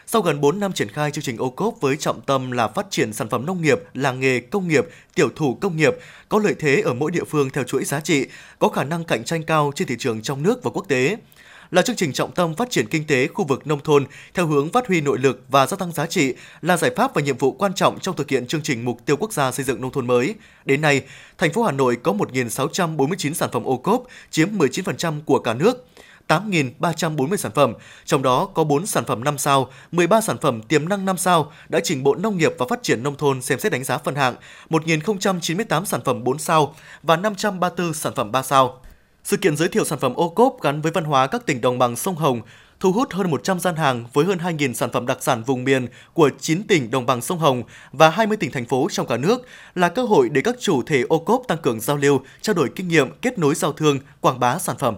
[0.08, 2.86] Sau gần 4 năm triển khai chương trình ô cốp với trọng tâm là phát
[2.90, 4.86] triển sản phẩm nông nghiệp, làng nghề, công nghiệp,
[5.16, 5.96] tiểu thủ công nghiệp,
[6.30, 8.26] có lợi thế ở mỗi địa phương theo chuỗi giá trị,
[8.60, 11.18] có khả năng cạnh tranh cao trên thị trường trong nước và quốc tế
[11.76, 14.72] là chương trình trọng tâm phát triển kinh tế khu vực nông thôn theo hướng
[14.72, 17.52] phát huy nội lực và gia tăng giá trị là giải pháp và nhiệm vụ
[17.52, 20.08] quan trọng trong thực hiện chương trình mục tiêu quốc gia xây dựng nông thôn
[20.08, 20.36] mới.
[20.66, 21.02] Đến nay,
[21.38, 25.88] thành phố Hà Nội có 1.649 sản phẩm ô cốp, chiếm 19% của cả nước.
[26.28, 27.74] 8.340 sản phẩm,
[28.06, 31.52] trong đó có 4 sản phẩm 5 sao, 13 sản phẩm tiềm năng 5 sao
[31.70, 34.16] đã trình Bộ Nông nghiệp và Phát triển Nông thôn xem xét đánh giá phân
[34.16, 34.36] hạng,
[34.70, 38.82] 1.098 sản phẩm 4 sao và 534 sản phẩm 3 sao.
[39.26, 41.80] Sự kiện giới thiệu sản phẩm ô cốp gắn với văn hóa các tỉnh đồng
[41.80, 42.42] bằng sông Hồng
[42.80, 45.88] thu hút hơn 100 gian hàng với hơn 2.000 sản phẩm đặc sản vùng miền
[46.14, 49.46] của 9 tỉnh đồng bằng sông Hồng và 20 tỉnh thành phố trong cả nước
[49.76, 52.70] là cơ hội để các chủ thể ô cốp tăng cường giao lưu, trao đổi
[52.76, 54.96] kinh nghiệm, kết nối giao thương, quảng bá sản phẩm.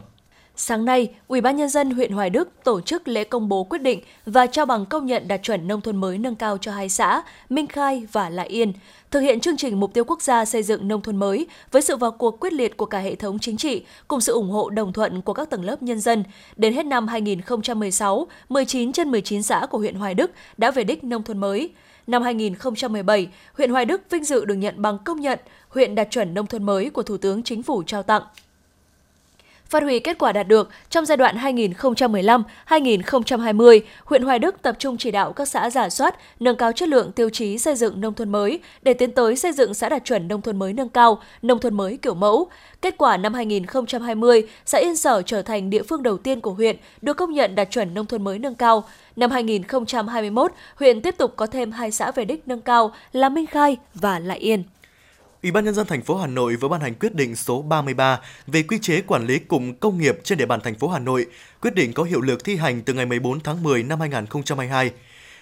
[0.60, 3.82] Sáng nay, Ủy ban nhân dân huyện Hoài Đức tổ chức lễ công bố quyết
[3.82, 6.90] định và trao bằng công nhận đạt chuẩn nông thôn mới nâng cao cho hai
[6.90, 8.74] xã Minh Khai và Lại Yên,
[9.12, 11.96] thực hiện chương trình mục tiêu quốc gia xây dựng nông thôn mới với sự
[11.96, 14.94] vào cuộc quyết liệt của cả hệ thống chính trị cùng sự ủng hộ đồng
[14.94, 16.24] thuận của các tầng lớp nhân dân.
[16.56, 21.04] Đến hết năm 2016, 19 trên 19 xã của huyện Hoài Đức đã về đích
[21.04, 21.70] nông thôn mới.
[22.08, 25.40] Năm 2017, huyện Hoài Đức vinh dự được nhận bằng công nhận
[25.70, 28.24] huyện đạt chuẩn nông thôn mới của Thủ tướng Chính phủ trao tặng
[29.70, 34.98] phát huy kết quả đạt được trong giai đoạn 2015-2020, huyện Hoài Đức tập trung
[34.98, 38.14] chỉ đạo các xã giả soát, nâng cao chất lượng tiêu chí xây dựng nông
[38.14, 41.22] thôn mới để tiến tới xây dựng xã đạt chuẩn nông thôn mới nâng cao,
[41.42, 42.50] nông thôn mới kiểu mẫu.
[42.82, 46.78] Kết quả năm 2020, xã Yên Sở trở thành địa phương đầu tiên của huyện
[47.02, 48.84] được công nhận đạt chuẩn nông thôn mới nâng cao.
[49.16, 53.46] Năm 2021, huyện tiếp tục có thêm hai xã về đích nâng cao là Minh
[53.46, 54.64] Khai và Lại Yên.
[55.44, 58.20] Ủy ban nhân dân thành phố Hà Nội vừa ban hành quyết định số 33
[58.48, 61.26] về quy chế quản lý cụm công nghiệp trên địa bàn thành phố Hà Nội.
[61.62, 64.92] Quyết định có hiệu lực thi hành từ ngày 14 tháng 10 năm 2022.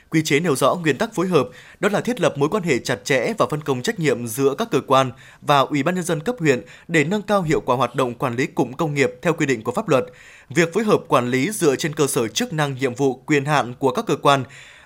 [0.09, 2.79] Quy chế nêu rõ nguyên tắc phối hợp, đó là thiết lập mối quan hệ
[2.79, 6.03] chặt chẽ và phân công trách nhiệm giữa các cơ quan và Ủy ban nhân
[6.03, 9.11] dân cấp huyện để nâng cao hiệu quả hoạt động quản lý cụm công nghiệp
[9.21, 10.05] theo quy định của pháp luật.
[10.49, 13.73] Việc phối hợp quản lý dựa trên cơ sở chức năng, nhiệm vụ, quyền hạn
[13.79, 14.43] của các cơ quan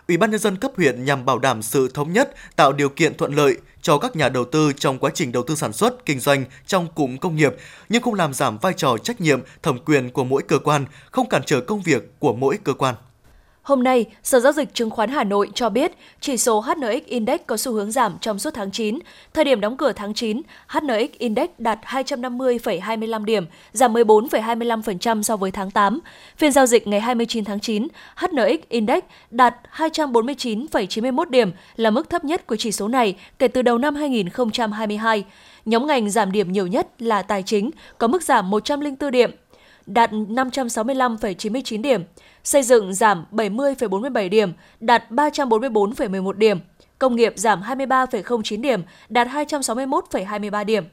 [0.09, 3.17] Ủy ban nhân dân cấp huyện nhằm bảo đảm sự thống nhất, tạo điều kiện
[3.17, 6.19] thuận lợi cho các nhà đầu tư trong quá trình đầu tư sản xuất, kinh
[6.19, 7.55] doanh trong cụm công nghiệp,
[7.89, 11.29] nhưng không làm giảm vai trò trách nhiệm, thẩm quyền của mỗi cơ quan, không
[11.29, 12.95] cản trở công việc của mỗi cơ quan.
[13.69, 17.39] Hôm nay, Sở Giao dịch Chứng khoán Hà Nội cho biết chỉ số HNX Index
[17.47, 18.99] có xu hướng giảm trong suốt tháng 9.
[19.33, 25.51] Thời điểm đóng cửa tháng 9, HNX Index đạt 250,25 điểm, giảm 14,25% so với
[25.51, 25.99] tháng 8.
[26.37, 32.23] Phiên giao dịch ngày 29 tháng 9, HNX Index đạt 249,91 điểm là mức thấp
[32.23, 35.23] nhất của chỉ số này kể từ đầu năm 2022.
[35.65, 39.31] Nhóm ngành giảm điểm nhiều nhất là tài chính, có mức giảm 104 điểm,
[39.85, 42.03] đạt 565,99 điểm.
[42.43, 46.59] Xây dựng giảm 70,47 điểm, đạt 344,11 điểm.
[46.99, 50.83] Công nghiệp giảm 23,09 điểm, đạt 261,23 điểm.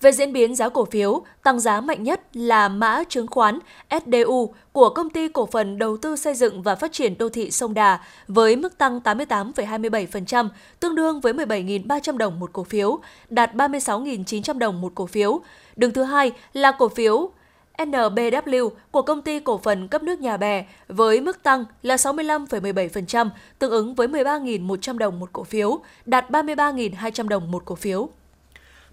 [0.00, 3.58] Về diễn biến giá cổ phiếu, tăng giá mạnh nhất là mã chứng khoán
[3.90, 7.50] SDU của Công ty Cổ phần Đầu tư Xây dựng và Phát triển Đô thị
[7.50, 10.48] Sông Đà với mức tăng 88,27%,
[10.80, 12.98] tương đương với 17.300 đồng một cổ phiếu,
[13.30, 15.40] đạt 36.900 đồng một cổ phiếu.
[15.76, 17.30] Đứng thứ hai là cổ phiếu
[17.78, 23.28] NBW của công ty cổ phần cấp nước Nhà Bè với mức tăng là 65,17%,
[23.58, 28.08] tương ứng với 13.100 đồng một cổ phiếu, đạt 33.200 đồng một cổ phiếu.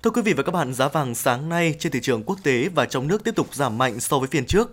[0.03, 2.69] Thưa quý vị và các bạn, giá vàng sáng nay trên thị trường quốc tế
[2.75, 4.71] và trong nước tiếp tục giảm mạnh so với phiên trước.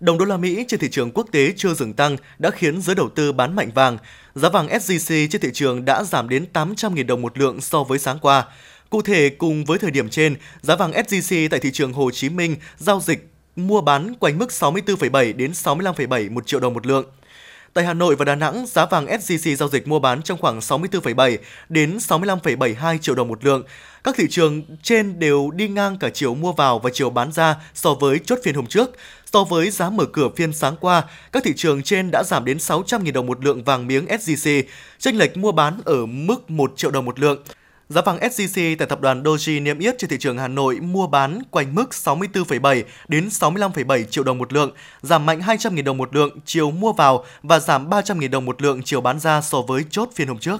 [0.00, 2.94] Đồng đô la Mỹ trên thị trường quốc tế chưa dừng tăng đã khiến giới
[2.94, 3.98] đầu tư bán mạnh vàng.
[4.34, 7.98] Giá vàng SJC trên thị trường đã giảm đến 800.000 đồng một lượng so với
[7.98, 8.44] sáng qua.
[8.90, 12.28] Cụ thể, cùng với thời điểm trên, giá vàng SJC tại thị trường Hồ Chí
[12.28, 17.04] Minh giao dịch mua bán quanh mức 64,7 đến 65,7 một triệu đồng một lượng.
[17.74, 20.58] Tại Hà Nội và Đà Nẵng, giá vàng SJC giao dịch mua bán trong khoảng
[20.58, 21.36] 64,7
[21.68, 23.62] đến 65,72 triệu đồng một lượng.
[24.04, 27.56] Các thị trường trên đều đi ngang cả chiều mua vào và chiều bán ra
[27.74, 28.90] so với chốt phiên hôm trước.
[29.32, 32.56] So với giá mở cửa phiên sáng qua, các thị trường trên đã giảm đến
[32.56, 34.62] 600.000 đồng một lượng vàng miếng SJC,
[34.98, 37.42] chênh lệch mua bán ở mức 1 triệu đồng một lượng.
[37.92, 41.06] Giá vàng SJC tại tập đoàn Doji niêm yết trên thị trường Hà Nội mua
[41.06, 44.70] bán quanh mức 64,7 đến 65,7 triệu đồng một lượng,
[45.02, 48.82] giảm mạnh 200.000 đồng một lượng chiều mua vào và giảm 300.000 đồng một lượng
[48.84, 50.58] chiều bán ra so với chốt phiên hôm trước.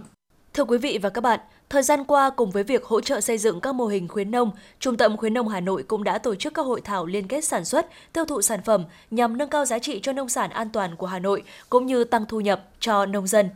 [0.55, 1.41] Thưa quý vị và các bạn,
[1.71, 4.51] thời gian qua cùng với việc hỗ trợ xây dựng các mô hình khuyến nông,
[4.81, 7.45] Trung tâm khuyến nông Hà Nội cũng đã tổ chức các hội thảo liên kết
[7.45, 10.71] sản xuất, tiêu thụ sản phẩm nhằm nâng cao giá trị cho nông sản an
[10.73, 13.49] toàn của Hà Nội cũng như tăng thu nhập cho nông dân.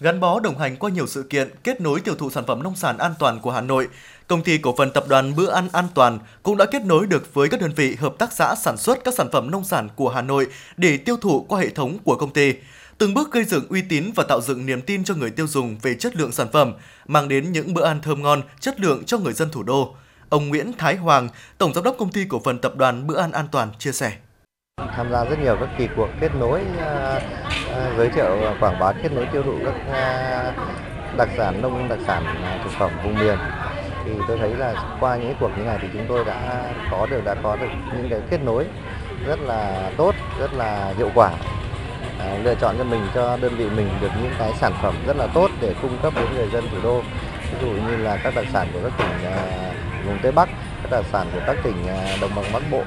[0.00, 2.76] Gắn bó đồng hành qua nhiều sự kiện kết nối tiêu thụ sản phẩm nông
[2.76, 3.88] sản an toàn của Hà Nội,
[4.26, 7.34] Công ty cổ phần tập đoàn Bữa ăn an toàn cũng đã kết nối được
[7.34, 10.08] với các đơn vị hợp tác xã sản xuất các sản phẩm nông sản của
[10.08, 12.52] Hà Nội để tiêu thụ qua hệ thống của công ty
[12.98, 15.76] từng bước gây dựng uy tín và tạo dựng niềm tin cho người tiêu dùng
[15.82, 16.74] về chất lượng sản phẩm,
[17.06, 19.94] mang đến những bữa ăn thơm ngon, chất lượng cho người dân thủ đô.
[20.28, 23.32] Ông Nguyễn Thái Hoàng, Tổng Giám đốc Công ty Cổ phần Tập đoàn Bữa ăn
[23.32, 24.12] An toàn chia sẻ.
[24.96, 27.22] Tham gia rất nhiều các kỳ cuộc kết nối, uh,
[27.70, 28.26] uh, giới thiệu
[28.60, 32.24] quảng bá kết nối tiêu thụ các uh, đặc sản nông đặc sản
[32.64, 33.38] thực phẩm vùng miền.
[34.04, 37.24] Thì tôi thấy là qua những cuộc như này thì chúng tôi đã có được
[37.24, 38.66] đã có được những cái kết nối
[39.26, 41.30] rất là tốt rất là hiệu quả.
[42.18, 45.16] À, lựa chọn cho mình cho đơn vị mình được những cái sản phẩm rất
[45.16, 47.00] là tốt để cung cấp đến người dân thủ đô.
[47.52, 49.72] Ví dụ như là các đặc sản của các tỉnh à,
[50.06, 50.48] vùng tây bắc
[50.82, 52.82] các đặc sản của các tỉnh à, đồng bằng bắc bộ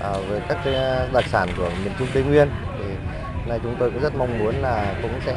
[0.00, 2.84] à, với các cái à, đặc sản của miền trung tây nguyên thì
[3.46, 5.34] là chúng tôi cũng rất mong muốn là cũng sẽ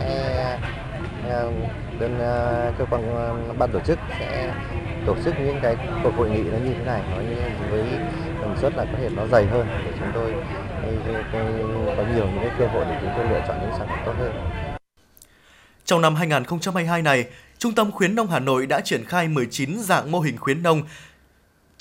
[1.29, 1.43] à,
[1.99, 3.03] đơn à, cơ quan
[3.57, 4.53] ban tổ chức sẽ
[5.05, 7.35] tổ chức những cái cuộc hội nghị nó như thế này nó như
[7.69, 7.83] với
[8.41, 10.33] tần suất là có thể nó dày hơn để chúng tôi
[11.97, 14.13] có nhiều những cái cơ hội để chúng tôi lựa chọn những sản phẩm tốt
[14.17, 14.31] hơn.
[15.85, 17.25] Trong năm 2022 này,
[17.57, 20.81] Trung tâm khuyến nông Hà Nội đã triển khai 19 dạng mô hình khuyến nông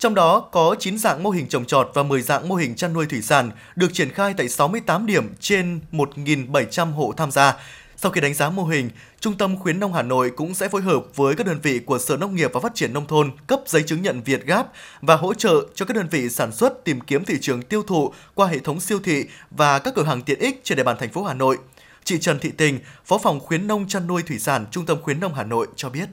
[0.03, 2.93] trong đó có 9 dạng mô hình trồng trọt và 10 dạng mô hình chăn
[2.93, 7.57] nuôi thủy sản được triển khai tại 68 điểm trên 1.700 hộ tham gia.
[7.97, 10.83] Sau khi đánh giá mô hình, Trung tâm khuyến nông Hà Nội cũng sẽ phối
[10.83, 13.61] hợp với các đơn vị của Sở Nông nghiệp và Phát triển Nông thôn cấp
[13.67, 14.67] giấy chứng nhận Việt Gáp
[15.01, 18.13] và hỗ trợ cho các đơn vị sản xuất tìm kiếm thị trường tiêu thụ
[18.35, 21.13] qua hệ thống siêu thị và các cửa hàng tiện ích trên địa bàn thành
[21.13, 21.59] phố Hà Nội.
[22.05, 25.21] Chị Trần Thị Tình, Phó phòng khuyến nông chăn nuôi thủy sản Trung tâm khuyến
[25.21, 26.09] nông Hà Nội cho biết.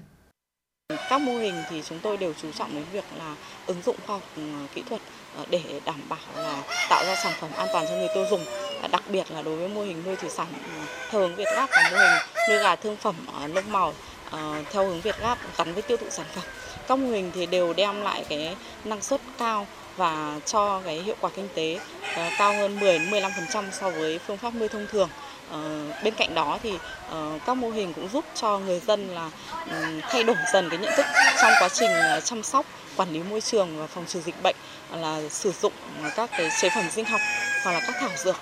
[1.09, 4.15] Các mô hình thì chúng tôi đều chú trọng đến việc là ứng dụng khoa
[4.15, 4.41] học ừ,
[4.75, 5.01] kỹ thuật
[5.37, 8.45] ờ, để đảm bảo là tạo ra sản phẩm an toàn cho người tiêu dùng.
[8.91, 11.69] Đặc biệt là đối với mô hình nuôi thủy sản ừ, theo hướng Việt Gáp
[11.69, 13.15] và mô hình nuôi gà thương phẩm
[13.53, 13.93] lông màu
[14.29, 16.43] ờ, theo hướng Việt Gáp gắn với tiêu thụ sản phẩm.
[16.87, 21.15] Các mô hình thì đều đem lại cái năng suất cao và cho cái hiệu
[21.21, 21.79] quả kinh tế
[22.15, 25.09] ờ, cao hơn 10 15% so với phương pháp nuôi thông thường.
[25.51, 26.73] Ờ, bên cạnh đó thì
[27.09, 29.31] ờ, các mô hình cũng giúp cho người dân là
[29.71, 31.05] ừ, thay đổi dần cái nhận thức
[31.41, 34.55] trong quá trình ờ, chăm sóc quản lý môi trường và phòng trừ dịch bệnh
[34.97, 35.73] là sử dụng
[36.15, 37.21] các cái chế phẩm sinh học
[37.63, 38.35] hoặc là các thảo dược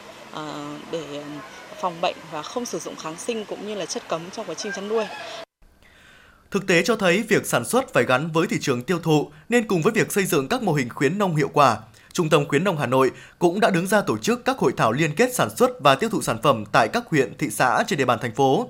[0.92, 1.24] để ừ,
[1.82, 4.56] phòng bệnh và không sử dụng kháng sinh cũng như là chất cấm trong quá
[4.56, 5.06] trình chăn nuôi.
[6.52, 9.68] Thực tế cho thấy việc sản xuất phải gắn với thị trường tiêu thụ nên
[9.68, 11.78] cùng với việc xây dựng các mô hình khuyến nông hiệu quả,
[12.18, 14.92] Trung tâm khuyến nông Hà Nội cũng đã đứng ra tổ chức các hội thảo
[14.92, 18.00] liên kết sản xuất và tiêu thụ sản phẩm tại các huyện, thị xã trên
[18.00, 18.68] địa bàn thành phố.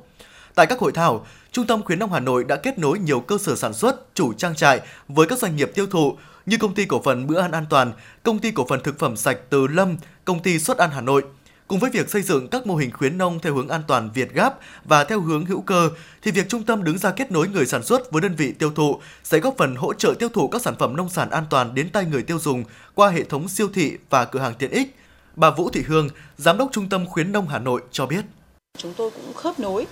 [0.56, 3.38] Tại các hội thảo, Trung tâm khuyến nông Hà Nội đã kết nối nhiều cơ
[3.38, 6.86] sở sản xuất, chủ trang trại với các doanh nghiệp tiêu thụ như công ty
[6.86, 7.92] cổ phần bữa ăn an toàn,
[8.24, 11.24] công ty cổ phần thực phẩm sạch Từ Lâm, công ty xuất ăn Hà Nội–
[11.68, 14.34] Cùng với việc xây dựng các mô hình khuyến nông theo hướng an toàn Việt
[14.34, 15.90] Gáp và theo hướng hữu cơ,
[16.22, 18.72] thì việc trung tâm đứng ra kết nối người sản xuất với đơn vị tiêu
[18.76, 21.76] thụ sẽ góp phần hỗ trợ tiêu thụ các sản phẩm nông sản an toàn
[21.76, 22.64] đến tay người tiêu dùng
[22.96, 24.96] qua hệ thống siêu thị và cửa hàng tiện ích.
[25.36, 28.26] Bà Vũ Thị Hương, Giám đốc Trung tâm khuyến nông Hà Nội cho biết.
[28.78, 29.86] Chúng tôi cũng khớp nối,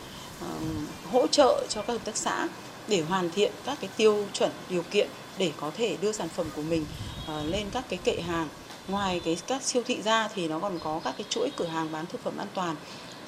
[1.11, 2.47] hỗ trợ cho các hợp tác xã
[2.87, 5.07] để hoàn thiện các cái tiêu chuẩn điều kiện
[5.37, 6.85] để có thể đưa sản phẩm của mình
[7.27, 8.47] ờ, lên các cái kệ hàng
[8.87, 11.91] ngoài cái các siêu thị ra thì nó còn có các cái chuỗi cửa hàng
[11.91, 12.75] bán thực phẩm an toàn.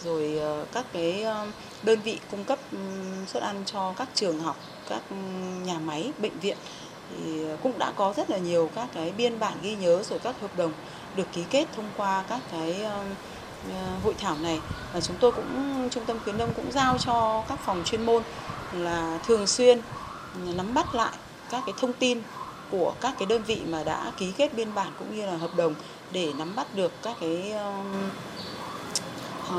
[0.03, 1.47] Rồi ờ, các cái ờ,
[1.83, 2.59] đơn vị cung cấp
[3.27, 4.57] suất ăn cho các trường học,
[4.89, 5.01] các
[5.63, 6.57] nhà máy, bệnh viện.
[7.09, 10.19] Thì ờ, cũng đã có rất là nhiều các cái biên bản ghi nhớ rồi
[10.19, 10.71] các hợp đồng
[11.15, 12.75] được ký kết thông qua các cái
[14.03, 14.59] hội thảo này.
[14.93, 18.23] Và chúng tôi cũng, trung tâm khuyến nông cũng giao cho các phòng chuyên môn
[18.73, 19.81] là thường xuyên
[20.55, 21.13] nắm bắt lại
[21.49, 22.21] các cái thông tin
[22.71, 25.55] của các cái đơn vị mà đã ký kết biên bản cũng như là hợp
[25.55, 25.75] đồng
[26.11, 27.53] để nắm bắt được các cái
[29.49, 29.55] uh,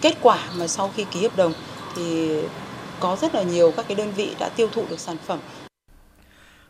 [0.00, 1.52] kết quả mà sau khi ký hợp đồng
[1.96, 2.30] thì
[3.00, 5.38] có rất là nhiều các cái đơn vị đã tiêu thụ được sản phẩm.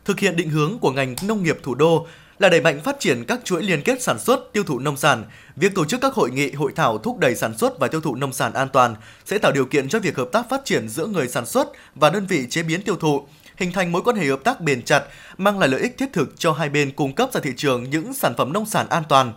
[0.05, 2.07] Thực hiện định hướng của ngành nông nghiệp thủ đô
[2.39, 5.25] là đẩy mạnh phát triển các chuỗi liên kết sản xuất, tiêu thụ nông sản.
[5.55, 8.15] Việc tổ chức các hội nghị, hội thảo thúc đẩy sản xuất và tiêu thụ
[8.15, 11.05] nông sản an toàn sẽ tạo điều kiện cho việc hợp tác phát triển giữa
[11.05, 14.25] người sản xuất và đơn vị chế biến tiêu thụ, hình thành mối quan hệ
[14.25, 15.03] hợp tác bền chặt,
[15.37, 18.13] mang lại lợi ích thiết thực cho hai bên cung cấp ra thị trường những
[18.13, 19.33] sản phẩm nông sản an toàn.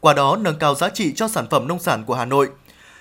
[0.00, 2.48] Qua đó nâng cao giá trị cho sản phẩm nông sản của Hà Nội.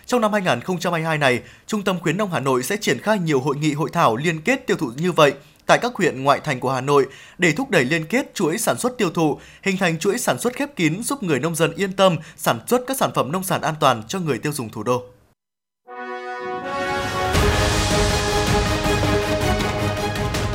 [0.06, 3.56] Trong năm 2022 này, Trung tâm khuyến nông Hà Nội sẽ triển khai nhiều hội
[3.58, 5.34] nghị hội thảo liên kết tiêu thụ như vậy
[5.70, 8.78] tại các huyện ngoại thành của Hà Nội để thúc đẩy liên kết chuỗi sản
[8.78, 11.94] xuất tiêu thụ, hình thành chuỗi sản xuất khép kín giúp người nông dân yên
[11.94, 14.84] tâm sản xuất các sản phẩm nông sản an toàn cho người tiêu dùng thủ
[14.84, 15.04] đô.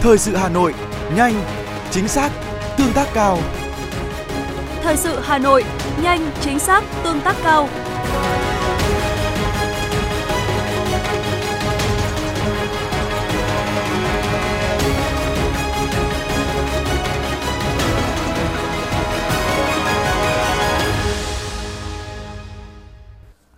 [0.05, 0.75] Thời sự Hà Nội,
[1.17, 1.35] nhanh,
[1.91, 2.31] chính xác,
[2.79, 3.39] tương tác cao.
[4.83, 5.65] Thời sự Hà Nội,
[6.03, 7.69] nhanh, chính xác, tương tác cao.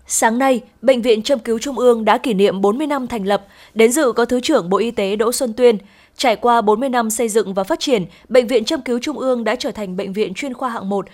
[0.07, 3.47] Sáng nay, Bệnh viện Châm cứu Trung ương đã kỷ niệm 40 năm thành lập,
[3.75, 5.79] đến dự có Thứ trưởng Bộ Y tế Đỗ Xuân Tuyên.
[6.17, 9.45] Trải qua 40 năm xây dựng và phát triển, Bệnh viện Châm cứu Trung ương
[9.45, 11.07] đã trở thành bệnh viện chuyên khoa hạng 1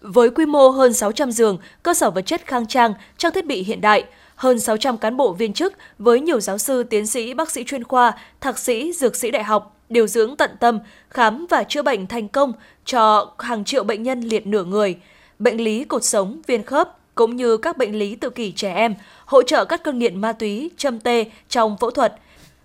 [0.00, 3.62] với quy mô hơn 600 giường, cơ sở vật chất khang trang, trang thiết bị
[3.62, 4.04] hiện đại,
[4.36, 7.84] hơn 600 cán bộ viên chức với nhiều giáo sư, tiến sĩ, bác sĩ chuyên
[7.84, 10.78] khoa, thạc sĩ, dược sĩ đại học, điều dưỡng tận tâm,
[11.10, 12.52] khám và chữa bệnh thành công
[12.84, 14.96] cho hàng triệu bệnh nhân liệt nửa người,
[15.38, 18.94] bệnh lý cột sống, viên khớp, cũng như các bệnh lý tự kỷ trẻ em,
[19.24, 22.14] hỗ trợ các cơn nghiện ma túy, châm tê trong phẫu thuật.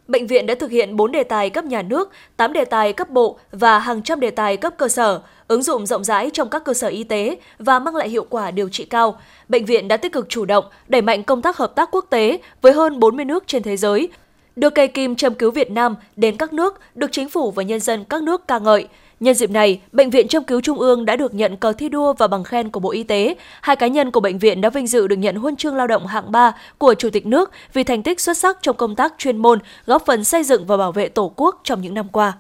[0.08, 3.10] Bệnh viện đã thực hiện 4 đề tài cấp nhà nước, 8 đề tài cấp
[3.10, 6.64] bộ và hàng trăm đề tài cấp cơ sở, ứng dụng rộng rãi trong các
[6.64, 9.20] cơ sở y tế và mang lại hiệu quả điều trị cao.
[9.50, 12.40] Bệnh viện đã tích cực chủ động, đẩy mạnh công tác hợp tác quốc tế
[12.62, 14.10] với hơn 40 nước trên thế giới,
[14.56, 17.80] đưa cây kim châm cứu Việt Nam đến các nước được chính phủ và nhân
[17.80, 18.88] dân các nước ca ngợi.
[19.24, 22.14] Nhân dịp này, Bệnh viện Châm cứu Trung ương đã được nhận cờ thi đua
[22.14, 23.36] và bằng khen của Bộ Y tế.
[23.62, 26.08] Hai cá nhân của bệnh viện đã vinh dự được nhận huân chương lao động
[26.08, 29.38] hạng 3 của Chủ tịch nước vì thành tích xuất sắc trong công tác chuyên
[29.38, 32.34] môn, góp phần xây dựng và bảo vệ Tổ quốc trong những năm qua.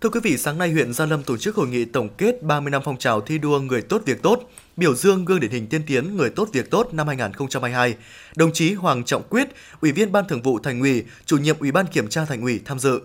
[0.00, 2.70] Thưa quý vị, sáng nay huyện Gia Lâm tổ chức hội nghị tổng kết 30
[2.70, 5.82] năm phong trào thi đua người tốt việc tốt, biểu dương gương điển hình tiên
[5.86, 7.94] tiến người tốt việc tốt năm 2022.
[8.36, 9.48] Đồng chí Hoàng Trọng Quyết,
[9.80, 12.60] Ủy viên Ban Thường vụ Thành ủy, Chủ nhiệm Ủy ban Kiểm tra Thành ủy
[12.64, 13.00] tham dự.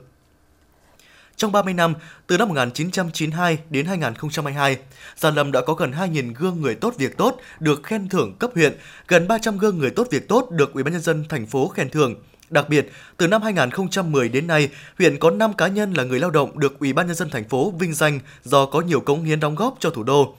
[1.37, 1.93] Trong 30 năm,
[2.27, 4.77] từ năm 1992 đến 2022,
[5.15, 8.51] Gia Lâm đã có gần 2.000 gương người tốt việc tốt được khen thưởng cấp
[8.55, 11.67] huyện, gần 300 gương người tốt việc tốt được Ủy ban nhân dân thành phố
[11.67, 12.15] khen thưởng.
[12.49, 16.31] Đặc biệt, từ năm 2010 đến nay, huyện có 5 cá nhân là người lao
[16.31, 19.39] động được Ủy ban nhân dân thành phố vinh danh do có nhiều cống hiến
[19.39, 20.35] đóng góp cho thủ đô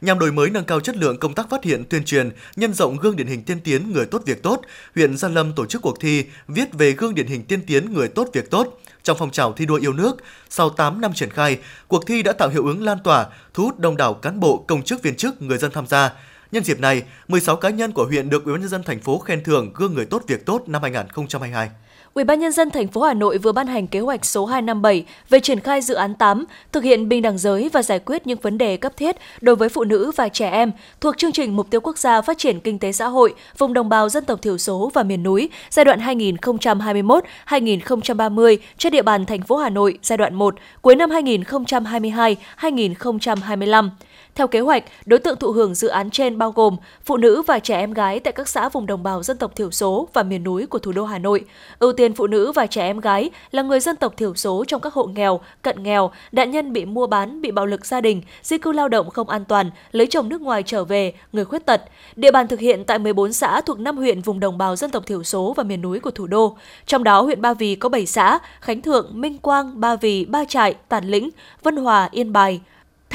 [0.00, 2.96] nhằm đổi mới nâng cao chất lượng công tác phát hiện tuyên truyền, nhân rộng
[2.96, 4.60] gương điển hình tiên tiến người tốt việc tốt,
[4.94, 8.08] huyện Gia Lâm tổ chức cuộc thi viết về gương điển hình tiên tiến người
[8.08, 10.16] tốt việc tốt trong phong trào thi đua yêu nước.
[10.50, 13.78] Sau 8 năm triển khai, cuộc thi đã tạo hiệu ứng lan tỏa, thu hút
[13.78, 16.12] đông đảo cán bộ, công chức viên chức, người dân tham gia.
[16.52, 19.18] Nhân dịp này, 16 cá nhân của huyện được Ủy ban nhân dân thành phố
[19.18, 21.70] khen thưởng gương người tốt việc tốt năm 2022.
[22.16, 25.04] Ủy ban nhân dân thành phố Hà Nội vừa ban hành kế hoạch số 257
[25.28, 28.38] về triển khai dự án 8 thực hiện bình đẳng giới và giải quyết những
[28.38, 31.70] vấn đề cấp thiết đối với phụ nữ và trẻ em thuộc chương trình mục
[31.70, 34.58] tiêu quốc gia phát triển kinh tế xã hội vùng đồng bào dân tộc thiểu
[34.58, 40.16] số và miền núi giai đoạn 2021-2030 trên địa bàn thành phố Hà Nội giai
[40.16, 43.88] đoạn 1 cuối năm 2022-2025.
[44.36, 47.58] Theo kế hoạch, đối tượng thụ hưởng dự án trên bao gồm phụ nữ và
[47.58, 50.44] trẻ em gái tại các xã vùng đồng bào dân tộc thiểu số và miền
[50.44, 51.44] núi của thủ đô Hà Nội.
[51.78, 54.80] Ưu tiên phụ nữ và trẻ em gái là người dân tộc thiểu số trong
[54.80, 58.22] các hộ nghèo, cận nghèo, nạn nhân bị mua bán, bị bạo lực gia đình,
[58.42, 61.66] di cư lao động không an toàn, lấy chồng nước ngoài trở về, người khuyết
[61.66, 61.82] tật.
[62.16, 65.06] Địa bàn thực hiện tại 14 xã thuộc 5 huyện vùng đồng bào dân tộc
[65.06, 66.56] thiểu số và miền núi của thủ đô.
[66.86, 70.44] Trong đó, huyện Ba Vì có 7 xã, Khánh Thượng, Minh Quang, Ba Vì, Ba
[70.44, 71.30] Trại, Tản Lĩnh,
[71.62, 72.60] Vân Hòa, Yên Bài,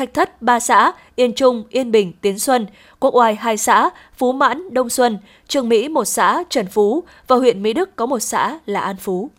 [0.02, 2.68] Thạch Thất 3 xã, Yên Trung, Yên Bình, Tiến Xuân,
[3.00, 7.36] Quốc Oai 2 xã, Phú Mãn, Đông Xuân, Trường Mỹ 1 xã, Trần Phú và
[7.36, 9.30] huyện Mỹ Đức có một xã là An Phú.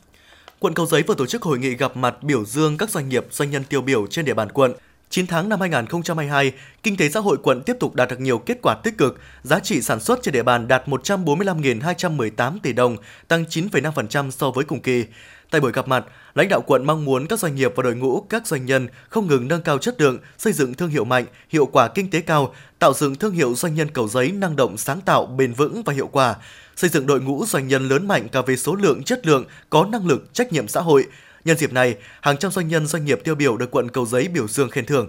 [0.59, 3.27] Quận Cầu Giấy vừa tổ chức hội nghị gặp mặt biểu dương các doanh nghiệp,
[3.31, 4.73] doanh nhân tiêu biểu trên địa bàn quận.
[5.11, 6.53] 9 tháng năm 2022,
[6.83, 9.59] kinh tế xã hội quận tiếp tục đạt được nhiều kết quả tích cực, giá
[9.59, 12.97] trị sản xuất trên địa bàn đạt 145.218 tỷ đồng,
[13.29, 15.05] tăng 9,5% so với cùng kỳ.
[15.53, 18.21] Tại buổi gặp mặt, lãnh đạo quận mong muốn các doanh nghiệp và đội ngũ
[18.21, 21.67] các doanh nhân không ngừng nâng cao chất lượng, xây dựng thương hiệu mạnh, hiệu
[21.67, 25.01] quả kinh tế cao, tạo dựng thương hiệu doanh nhân cầu giấy năng động, sáng
[25.01, 26.35] tạo, bền vững và hiệu quả,
[26.77, 29.85] xây dựng đội ngũ doanh nhân lớn mạnh cả về số lượng, chất lượng, có
[29.85, 31.07] năng lực, trách nhiệm xã hội.
[31.45, 34.29] Nhân dịp này, hàng trăm doanh nhân doanh nghiệp tiêu biểu được quận Cầu Giấy
[34.29, 35.09] biểu dương khen thưởng.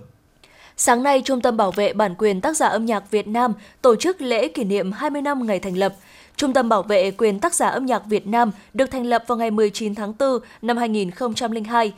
[0.77, 3.95] Sáng nay, Trung tâm Bảo vệ Bản quyền tác giả âm nhạc Việt Nam tổ
[3.95, 5.93] chức lễ kỷ niệm 20 năm ngày thành lập–
[6.37, 9.37] Trung tâm Bảo vệ quyền tác giả âm nhạc Việt Nam được thành lập vào
[9.37, 11.93] ngày 19 tháng 4 năm 2002.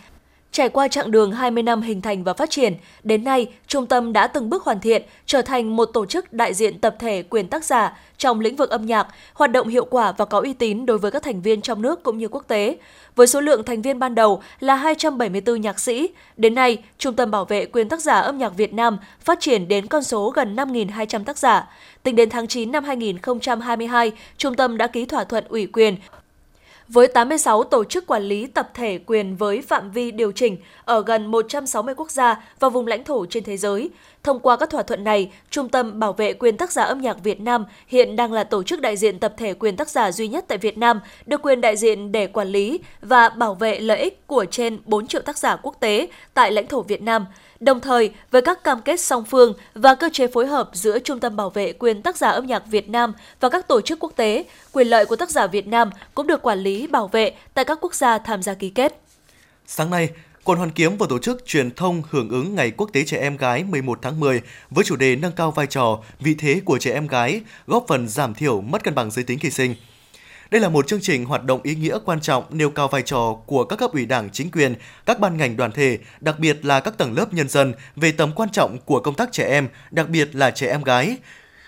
[0.56, 4.14] Trải qua chặng đường 20 năm hình thành và phát triển, đến nay, trung tâm
[4.14, 7.48] đã từng bước hoàn thiện, trở thành một tổ chức đại diện tập thể quyền
[7.48, 10.86] tác giả trong lĩnh vực âm nhạc, hoạt động hiệu quả và có uy tín
[10.86, 12.78] đối với các thành viên trong nước cũng như quốc tế.
[13.16, 17.32] Với số lượng thành viên ban đầu là 274 nhạc sĩ, đến nay, Trung tâm
[17.32, 20.56] Bảo vệ quyền tác giả âm nhạc Việt Nam phát triển đến con số gần
[20.56, 21.70] 5.200 tác giả.
[22.04, 25.96] Tính đến tháng 9 năm 2022, trung tâm đã ký thỏa thuận ủy quyền
[26.88, 31.04] với 86 tổ chức quản lý tập thể quyền với phạm vi điều chỉnh ở
[31.06, 33.90] gần 160 quốc gia và vùng lãnh thổ trên thế giới.
[34.24, 37.24] Thông qua các thỏa thuận này, Trung tâm Bảo vệ quyền tác giả âm nhạc
[37.24, 40.28] Việt Nam hiện đang là tổ chức đại diện tập thể quyền tác giả duy
[40.28, 44.00] nhất tại Việt Nam, được quyền đại diện để quản lý và bảo vệ lợi
[44.00, 47.26] ích của trên 4 triệu tác giả quốc tế tại lãnh thổ Việt Nam–
[47.66, 51.20] Đồng thời, với các cam kết song phương và cơ chế phối hợp giữa Trung
[51.20, 54.14] tâm Bảo vệ quyền tác giả âm nhạc Việt Nam và các tổ chức quốc
[54.16, 57.66] tế, quyền lợi của tác giả Việt Nam cũng được quản lý bảo vệ tại
[57.66, 59.02] các quốc gia tham gia ký kết.
[59.68, 60.10] Sáng nay,
[60.44, 63.38] Quận Hoàn Kiếm vừa tổ chức truyền thông hưởng ứng Ngày Quốc tế Trẻ Em
[63.38, 66.94] Gái 11 tháng 10 với chủ đề nâng cao vai trò, vị thế của trẻ
[66.94, 69.76] em gái, góp phần giảm thiểu mất cân bằng giới tính khi sinh.
[70.52, 73.38] Đây là một chương trình hoạt động ý nghĩa quan trọng nêu cao vai trò
[73.46, 74.76] của các cấp ủy đảng, chính quyền,
[75.06, 78.32] các ban ngành đoàn thể, đặc biệt là các tầng lớp nhân dân về tầm
[78.36, 81.18] quan trọng của công tác trẻ em, đặc biệt là trẻ em gái.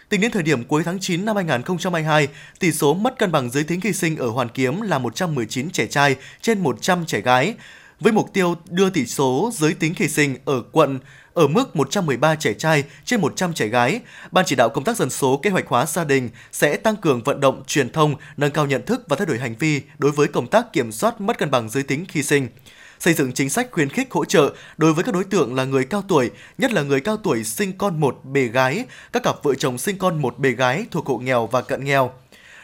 [0.09, 2.27] Tính đến thời điểm cuối tháng 9 năm 2022,
[2.59, 5.87] tỷ số mất cân bằng giới tính khi sinh ở Hoàn Kiếm là 119 trẻ
[5.87, 7.55] trai trên 100 trẻ gái,
[7.99, 10.99] với mục tiêu đưa tỷ số giới tính khi sinh ở quận
[11.37, 13.99] ở mức 113 trẻ trai trên 100 trẻ gái,
[14.31, 17.23] Ban chỉ đạo công tác dân số kế hoạch hóa gia đình sẽ tăng cường
[17.23, 20.27] vận động truyền thông, nâng cao nhận thức và thay đổi hành vi đối với
[20.27, 22.47] công tác kiểm soát mất cân bằng giới tính khi sinh.
[22.99, 25.85] Xây dựng chính sách khuyến khích hỗ trợ đối với các đối tượng là người
[25.85, 29.53] cao tuổi, nhất là người cao tuổi sinh con một bề gái, các cặp vợ
[29.55, 32.11] chồng sinh con một bề gái thuộc hộ nghèo và cận nghèo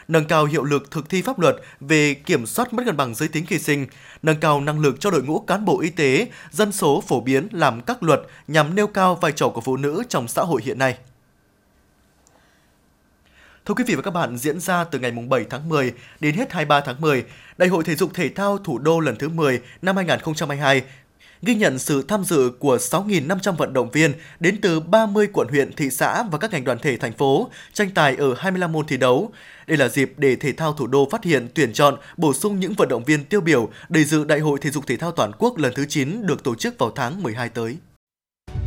[0.08, 3.28] nâng cao hiệu lực thực thi pháp luật về kiểm soát mất cân bằng giới
[3.28, 3.86] tính khi sinh,
[4.22, 7.48] nâng cao năng lực cho đội ngũ cán bộ y tế, dân số phổ biến
[7.52, 10.78] làm các luật nhằm nêu cao vai trò của phụ nữ trong xã hội hiện
[10.78, 10.98] nay.
[13.66, 16.52] Thưa quý vị và các bạn, diễn ra từ ngày 7 tháng 10 đến hết
[16.52, 17.24] 23 tháng 10,
[17.58, 20.82] Đại hội Thể dục Thể thao Thủ đô lần thứ 10 năm 2022
[21.44, 25.72] ghi nhận sự tham dự của 6.500 vận động viên đến từ 30 quận huyện,
[25.72, 28.96] thị xã và các ngành đoàn thể thành phố tranh tài ở 25 môn thi
[28.96, 29.30] đấu.
[29.66, 32.74] Đây là dịp để thể thao thủ đô phát hiện, tuyển chọn, bổ sung những
[32.74, 35.58] vận động viên tiêu biểu để dự Đại hội Thể dục Thể thao Toàn quốc
[35.58, 37.76] lần thứ 9 được tổ chức vào tháng 12 tới.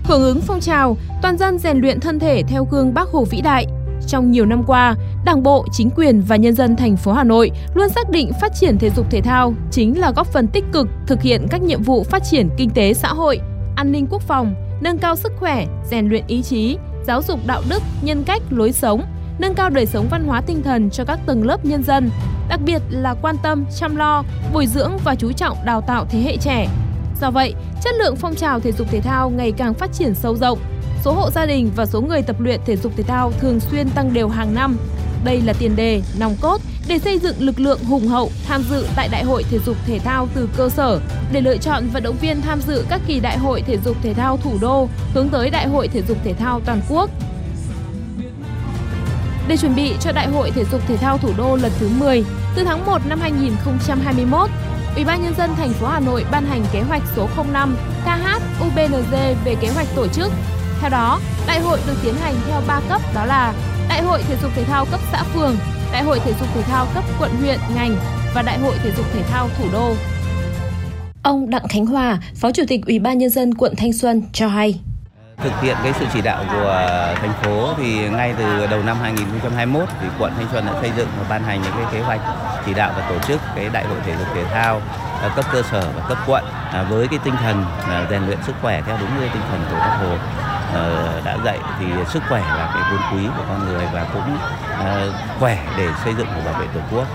[0.03, 3.41] Hưởng ứng phong trào, toàn dân rèn luyện thân thể theo gương Bác Hồ vĩ
[3.41, 3.65] đại,
[4.07, 4.95] trong nhiều năm qua,
[5.25, 8.51] Đảng bộ, chính quyền và nhân dân thành phố Hà Nội luôn xác định phát
[8.55, 11.83] triển thể dục thể thao chính là góp phần tích cực thực hiện các nhiệm
[11.83, 13.39] vụ phát triển kinh tế xã hội,
[13.75, 17.61] an ninh quốc phòng, nâng cao sức khỏe, rèn luyện ý chí, giáo dục đạo
[17.69, 19.01] đức, nhân cách, lối sống,
[19.39, 22.09] nâng cao đời sống văn hóa tinh thần cho các tầng lớp nhân dân,
[22.49, 24.23] đặc biệt là quan tâm, chăm lo,
[24.53, 26.67] bồi dưỡng và chú trọng đào tạo thế hệ trẻ.
[27.21, 30.35] Do vậy, chất lượng phong trào thể dục thể thao ngày càng phát triển sâu
[30.35, 30.59] rộng,
[31.07, 33.89] số hộ gia đình và số người tập luyện thể dục thể thao thường xuyên
[33.89, 34.77] tăng đều hàng năm.
[35.23, 38.85] Đây là tiền đề, nòng cốt để xây dựng lực lượng hùng hậu tham dự
[38.95, 40.99] tại Đại hội thể dục thể thao từ cơ sở,
[41.31, 44.13] để lựa chọn vận động viên tham dự các kỳ Đại hội thể dục thể
[44.13, 47.09] thao thủ đô hướng tới Đại hội thể dục thể thao toàn quốc.
[49.47, 52.23] Để chuẩn bị cho Đại hội thể dục thể thao thủ đô lần thứ 10,
[52.55, 54.49] từ tháng 1 năm 2021,
[54.95, 58.65] Ủy ban nhân dân thành phố Hà Nội ban hành kế hoạch số 05 KH
[58.67, 60.31] UBND về kế hoạch tổ chức.
[60.81, 63.53] Theo đó, đại hội được tiến hành theo 3 cấp đó là
[63.89, 65.55] Đại hội thể dục thể thao cấp xã phường,
[65.91, 67.95] Đại hội thể dục thể thao cấp quận huyện ngành
[68.35, 69.93] và Đại hội thể dục thể thao thủ đô.
[71.23, 74.47] Ông Đặng Khánh Hòa, Phó Chủ tịch Ủy ban nhân dân quận Thanh Xuân cho
[74.47, 74.79] hay
[75.43, 79.89] thực hiện cái sự chỉ đạo của thành phố thì ngay từ đầu năm 2021
[80.01, 82.21] thì quận Thanh Xuân đã xây dựng và ban hành những cái kế hoạch
[82.65, 84.81] chỉ đạo và tổ chức cái đại hội thể dục thể thao
[85.35, 87.65] cấp cơ sở và cấp quận à, với cái tinh thần
[88.09, 90.17] rèn luyện sức khỏe theo đúng như tinh thần của Bác Hồ
[90.73, 94.37] Ờ, đã dạy thì sức khỏe là cái vốn quý của con người và cũng
[94.85, 97.05] ờ, khỏe để xây dựng và bảo vệ tổ quốc.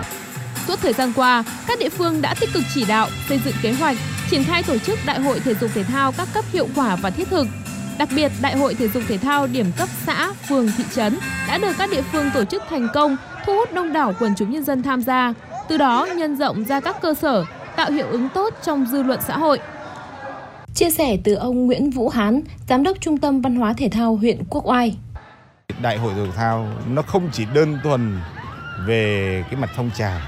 [0.66, 3.72] Suốt thời gian qua, các địa phương đã tích cực chỉ đạo, xây dựng kế
[3.72, 3.96] hoạch,
[4.30, 7.10] triển khai tổ chức đại hội thể dục thể thao các cấp hiệu quả và
[7.10, 7.46] thiết thực
[7.98, 11.58] Đặc biệt, Đại hội thể dục thể thao điểm cấp xã, phường, thị trấn đã
[11.58, 14.64] được các địa phương tổ chức thành công, thu hút đông đảo quần chúng nhân
[14.64, 15.32] dân tham gia,
[15.68, 17.44] từ đó nhân rộng ra các cơ sở,
[17.76, 19.60] tạo hiệu ứng tốt trong dư luận xã hội.
[20.74, 24.16] Chia sẻ từ ông Nguyễn Vũ Hán, Giám đốc Trung tâm Văn hóa Thể thao
[24.16, 24.96] huyện Quốc Oai.
[25.82, 28.20] Đại hội thể thao nó không chỉ đơn thuần
[28.86, 30.20] về cái mặt phong trào,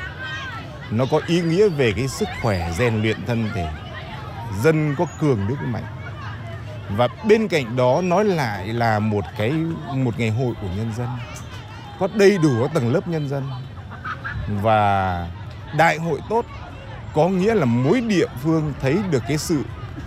[0.91, 3.69] nó có ý nghĩa về cái sức khỏe rèn luyện thân thể,
[4.63, 5.85] dân có cường nước mạnh.
[6.97, 9.53] Và bên cạnh đó nói lại là một cái
[9.95, 11.09] một ngày hội của nhân dân.
[11.99, 13.43] Có đầy đủ các tầng lớp nhân dân.
[14.63, 15.29] Và
[15.77, 16.45] đại hội tốt
[17.15, 19.63] có nghĩa là mỗi địa phương thấy được cái sự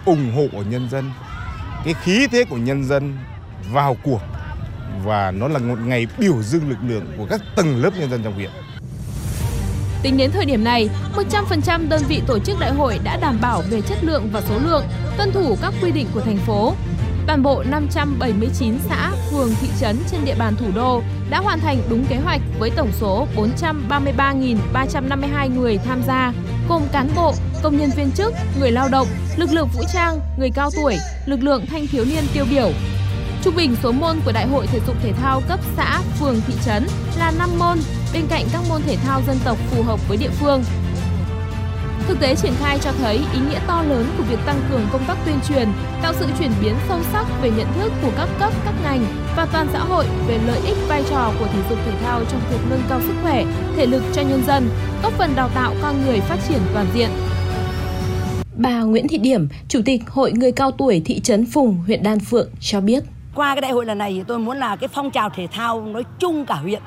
[0.06, 1.12] ủng hộ của nhân dân
[1.86, 3.18] cái khí thế của nhân dân
[3.72, 4.22] vào cuộc
[5.04, 8.24] và nó là một ngày biểu dương lực lượng của các tầng lớp nhân dân
[8.24, 8.52] trong huyện.
[10.04, 13.64] Tính đến thời điểm này, 100% đơn vị tổ chức đại hội đã đảm bảo
[13.70, 14.84] về chất lượng và số lượng,
[15.18, 16.74] tuân thủ các quy định của thành phố.
[17.28, 21.82] Toàn bộ 579 xã, phường, thị trấn trên địa bàn thủ đô đã hoàn thành
[21.90, 26.34] đúng kế hoạch với tổng số 433.352 người tham gia,
[26.70, 29.07] gồm cán bộ, công nhân viên chức, người lao động,
[29.38, 32.72] lực lượng vũ trang, người cao tuổi, lực lượng thanh thiếu niên tiêu biểu.
[33.43, 36.53] Trung bình số môn của Đại hội thể dục thể thao cấp xã, phường, thị
[36.65, 36.88] trấn
[37.20, 37.78] là 5 môn,
[38.13, 40.63] bên cạnh các môn thể thao dân tộc phù hợp với địa phương.
[42.07, 45.05] Thực tế triển khai cho thấy ý nghĩa to lớn của việc tăng cường công
[45.05, 45.70] tác tuyên truyền,
[46.01, 49.05] tạo sự chuyển biến sâu sắc về nhận thức của các cấp, các ngành
[49.36, 52.41] và toàn xã hội về lợi ích vai trò của thể dục thể thao trong
[52.49, 53.45] việc nâng cao sức khỏe,
[53.76, 54.70] thể lực cho nhân dân,
[55.04, 57.10] góp phần đào tạo con người phát triển toàn diện.
[58.56, 62.20] Bà Nguyễn Thị Điểm, Chủ tịch Hội Người Cao Tuổi thị trấn Phùng, huyện Đan
[62.20, 63.04] Phượng cho biết.
[63.36, 65.82] Qua cái đại hội lần này thì tôi muốn là cái phong trào thể thao
[65.82, 66.82] nói chung cả huyện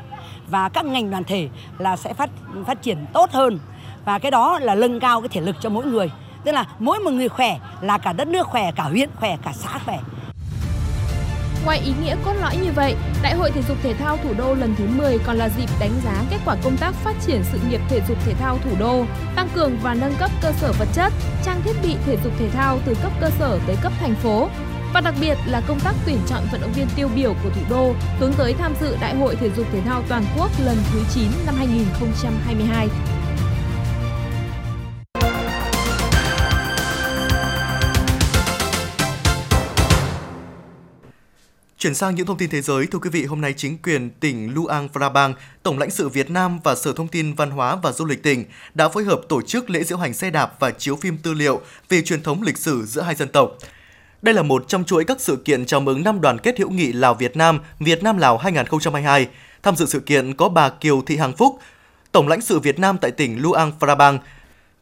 [0.50, 1.48] và các ngành đoàn thể
[1.78, 2.30] là sẽ phát
[2.66, 3.58] phát triển tốt hơn
[4.04, 6.11] và cái đó là nâng cao cái thể lực cho mỗi người
[6.44, 9.52] tức là mỗi một người khỏe là cả đất nước khỏe cả huyện khỏe cả
[9.52, 9.98] xã khỏe
[11.64, 14.54] Ngoài ý nghĩa cốt lõi như vậy, Đại hội thể dục thể thao thủ đô
[14.54, 17.58] lần thứ 10 còn là dịp đánh giá kết quả công tác phát triển sự
[17.68, 19.04] nghiệp thể dục thể thao thủ đô,
[19.36, 21.12] tăng cường và nâng cấp cơ sở vật chất,
[21.44, 24.48] trang thiết bị thể dục thể thao từ cấp cơ sở tới cấp thành phố,
[24.94, 27.61] và đặc biệt là công tác tuyển chọn vận động viên tiêu biểu của thủ
[27.70, 31.00] đô hướng tới tham dự Đại hội thể dục thể thao toàn quốc lần thứ
[31.14, 32.88] 9 năm 2022.
[41.80, 44.54] Chuyển sang những thông tin thế giới, thưa quý vị, hôm nay chính quyền tỉnh
[44.54, 48.04] Luang Prabang, Tổng lãnh sự Việt Nam và Sở Thông tin Văn hóa và Du
[48.04, 51.18] lịch tỉnh đã phối hợp tổ chức lễ diễu hành xe đạp và chiếu phim
[51.18, 53.50] tư liệu về truyền thống lịch sử giữa hai dân tộc.
[54.22, 56.92] Đây là một trong chuỗi các sự kiện chào mừng năm đoàn kết hữu nghị
[56.92, 59.28] Lào-Việt Nam, Việt Nam-Lào 2022.
[59.62, 61.58] Tham dự sự kiện có bà Kiều Thị Hằng Phúc,
[62.12, 64.18] Tổng lãnh sự Việt Nam tại tỉnh Luang Prabang.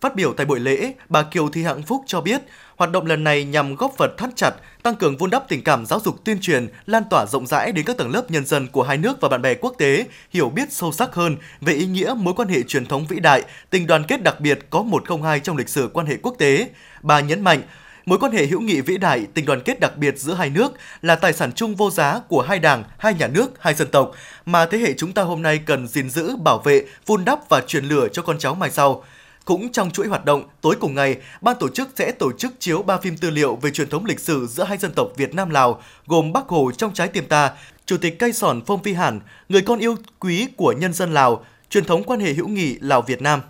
[0.01, 2.41] Phát biểu tại buổi lễ, bà Kiều Thị Hằng Phúc cho biết,
[2.77, 4.51] hoạt động lần này nhằm góp phần thắt chặt,
[4.83, 7.85] tăng cường vun đắp tình cảm giáo dục tuyên truyền, lan tỏa rộng rãi đến
[7.85, 10.73] các tầng lớp nhân dân của hai nước và bạn bè quốc tế, hiểu biết
[10.73, 14.05] sâu sắc hơn về ý nghĩa mối quan hệ truyền thống vĩ đại, tình đoàn
[14.09, 16.69] kết đặc biệt có 102 trong lịch sử quan hệ quốc tế.
[17.03, 17.63] Bà nhấn mạnh,
[18.07, 20.73] Mối quan hệ hữu nghị vĩ đại, tình đoàn kết đặc biệt giữa hai nước
[21.03, 24.13] là tài sản chung vô giá của hai đảng, hai nhà nước, hai dân tộc
[24.47, 27.61] mà thế hệ chúng ta hôm nay cần gìn giữ, bảo vệ, vun đắp và
[27.61, 29.05] truyền lửa cho con cháu mai sau.
[29.49, 32.83] Cũng trong chuỗi hoạt động, tối cùng ngày, ban tổ chức sẽ tổ chức chiếu
[32.83, 35.51] ba phim tư liệu về truyền thống lịch sử giữa hai dân tộc Việt Nam
[35.51, 37.51] Lào, gồm Bắc Hồ trong trái tim ta,
[37.87, 41.45] Chủ tịch cây sòn Phong Phi Hàn, người con yêu quý của nhân dân Lào,
[41.71, 43.41] truyền thống quan hệ hữu nghị Lào Việt Nam.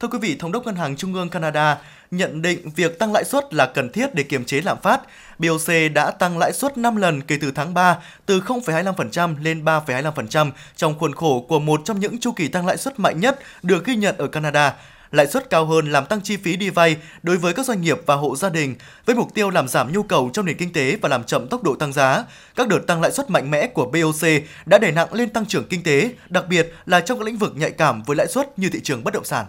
[0.00, 1.78] Thưa quý vị, Thống đốc Ngân hàng Trung ương Canada
[2.10, 5.00] nhận định việc tăng lãi suất là cần thiết để kiềm chế lạm phát.
[5.38, 10.50] BOC đã tăng lãi suất 5 lần kể từ tháng 3, từ 0,25% lên 3,25%
[10.76, 13.84] trong khuôn khổ của một trong những chu kỳ tăng lãi suất mạnh nhất được
[13.84, 14.74] ghi nhận ở Canada
[15.10, 17.98] lãi suất cao hơn làm tăng chi phí đi vay đối với các doanh nghiệp
[18.06, 18.74] và hộ gia đình
[19.06, 21.62] với mục tiêu làm giảm nhu cầu trong nền kinh tế và làm chậm tốc
[21.62, 22.24] độ tăng giá.
[22.56, 24.28] Các đợt tăng lãi suất mạnh mẽ của BOC
[24.66, 27.52] đã đẩy nặng lên tăng trưởng kinh tế, đặc biệt là trong các lĩnh vực
[27.56, 29.46] nhạy cảm với lãi suất như thị trường bất động sản.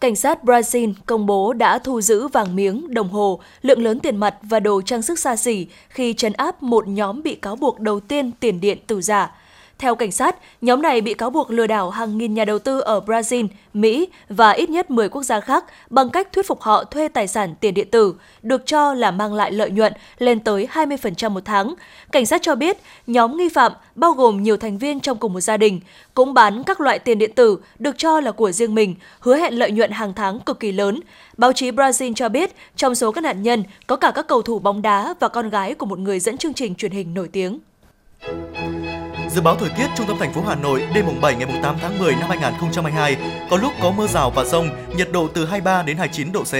[0.00, 4.16] Cảnh sát Brazil công bố đã thu giữ vàng miếng, đồng hồ, lượng lớn tiền
[4.16, 7.80] mặt và đồ trang sức xa xỉ khi trấn áp một nhóm bị cáo buộc
[7.80, 9.30] đầu tiên tiền điện tử giả.
[9.78, 12.80] Theo cảnh sát, nhóm này bị cáo buộc lừa đảo hàng nghìn nhà đầu tư
[12.80, 16.84] ở Brazil, Mỹ và ít nhất 10 quốc gia khác bằng cách thuyết phục họ
[16.84, 20.68] thuê tài sản tiền điện tử, được cho là mang lại lợi nhuận lên tới
[20.72, 21.74] 20% một tháng.
[22.12, 25.40] Cảnh sát cho biết, nhóm nghi phạm bao gồm nhiều thành viên trong cùng một
[25.40, 25.80] gia đình,
[26.14, 29.58] cũng bán các loại tiền điện tử được cho là của riêng mình, hứa hẹn
[29.58, 31.00] lợi nhuận hàng tháng cực kỳ lớn.
[31.36, 34.58] Báo chí Brazil cho biết, trong số các nạn nhân có cả các cầu thủ
[34.58, 37.58] bóng đá và con gái của một người dẫn chương trình truyền hình nổi tiếng.
[39.34, 41.62] Dự báo thời tiết trung tâm thành phố Hà Nội đêm mùng 7 ngày mùng
[41.62, 43.16] 8 tháng 10 năm 2022
[43.50, 46.52] có lúc có mưa rào và rông, nhiệt độ từ 23 đến 29 độ C.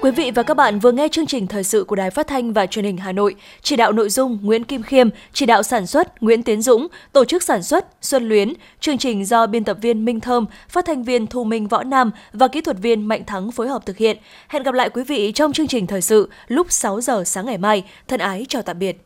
[0.00, 2.52] Quý vị và các bạn vừa nghe chương trình thời sự của Đài Phát thanh
[2.52, 5.86] và Truyền hình Hà Nội, chỉ đạo nội dung Nguyễn Kim Khiêm, chỉ đạo sản
[5.86, 9.78] xuất Nguyễn Tiến Dũng, tổ chức sản xuất Xuân Luyến, chương trình do biên tập
[9.80, 13.24] viên Minh Thơm, phát thanh viên Thu Minh Võ Nam và kỹ thuật viên Mạnh
[13.24, 14.16] Thắng phối hợp thực hiện.
[14.48, 17.58] Hẹn gặp lại quý vị trong chương trình thời sự lúc 6 giờ sáng ngày
[17.58, 17.84] mai.
[18.08, 19.05] Thân ái chào tạm biệt.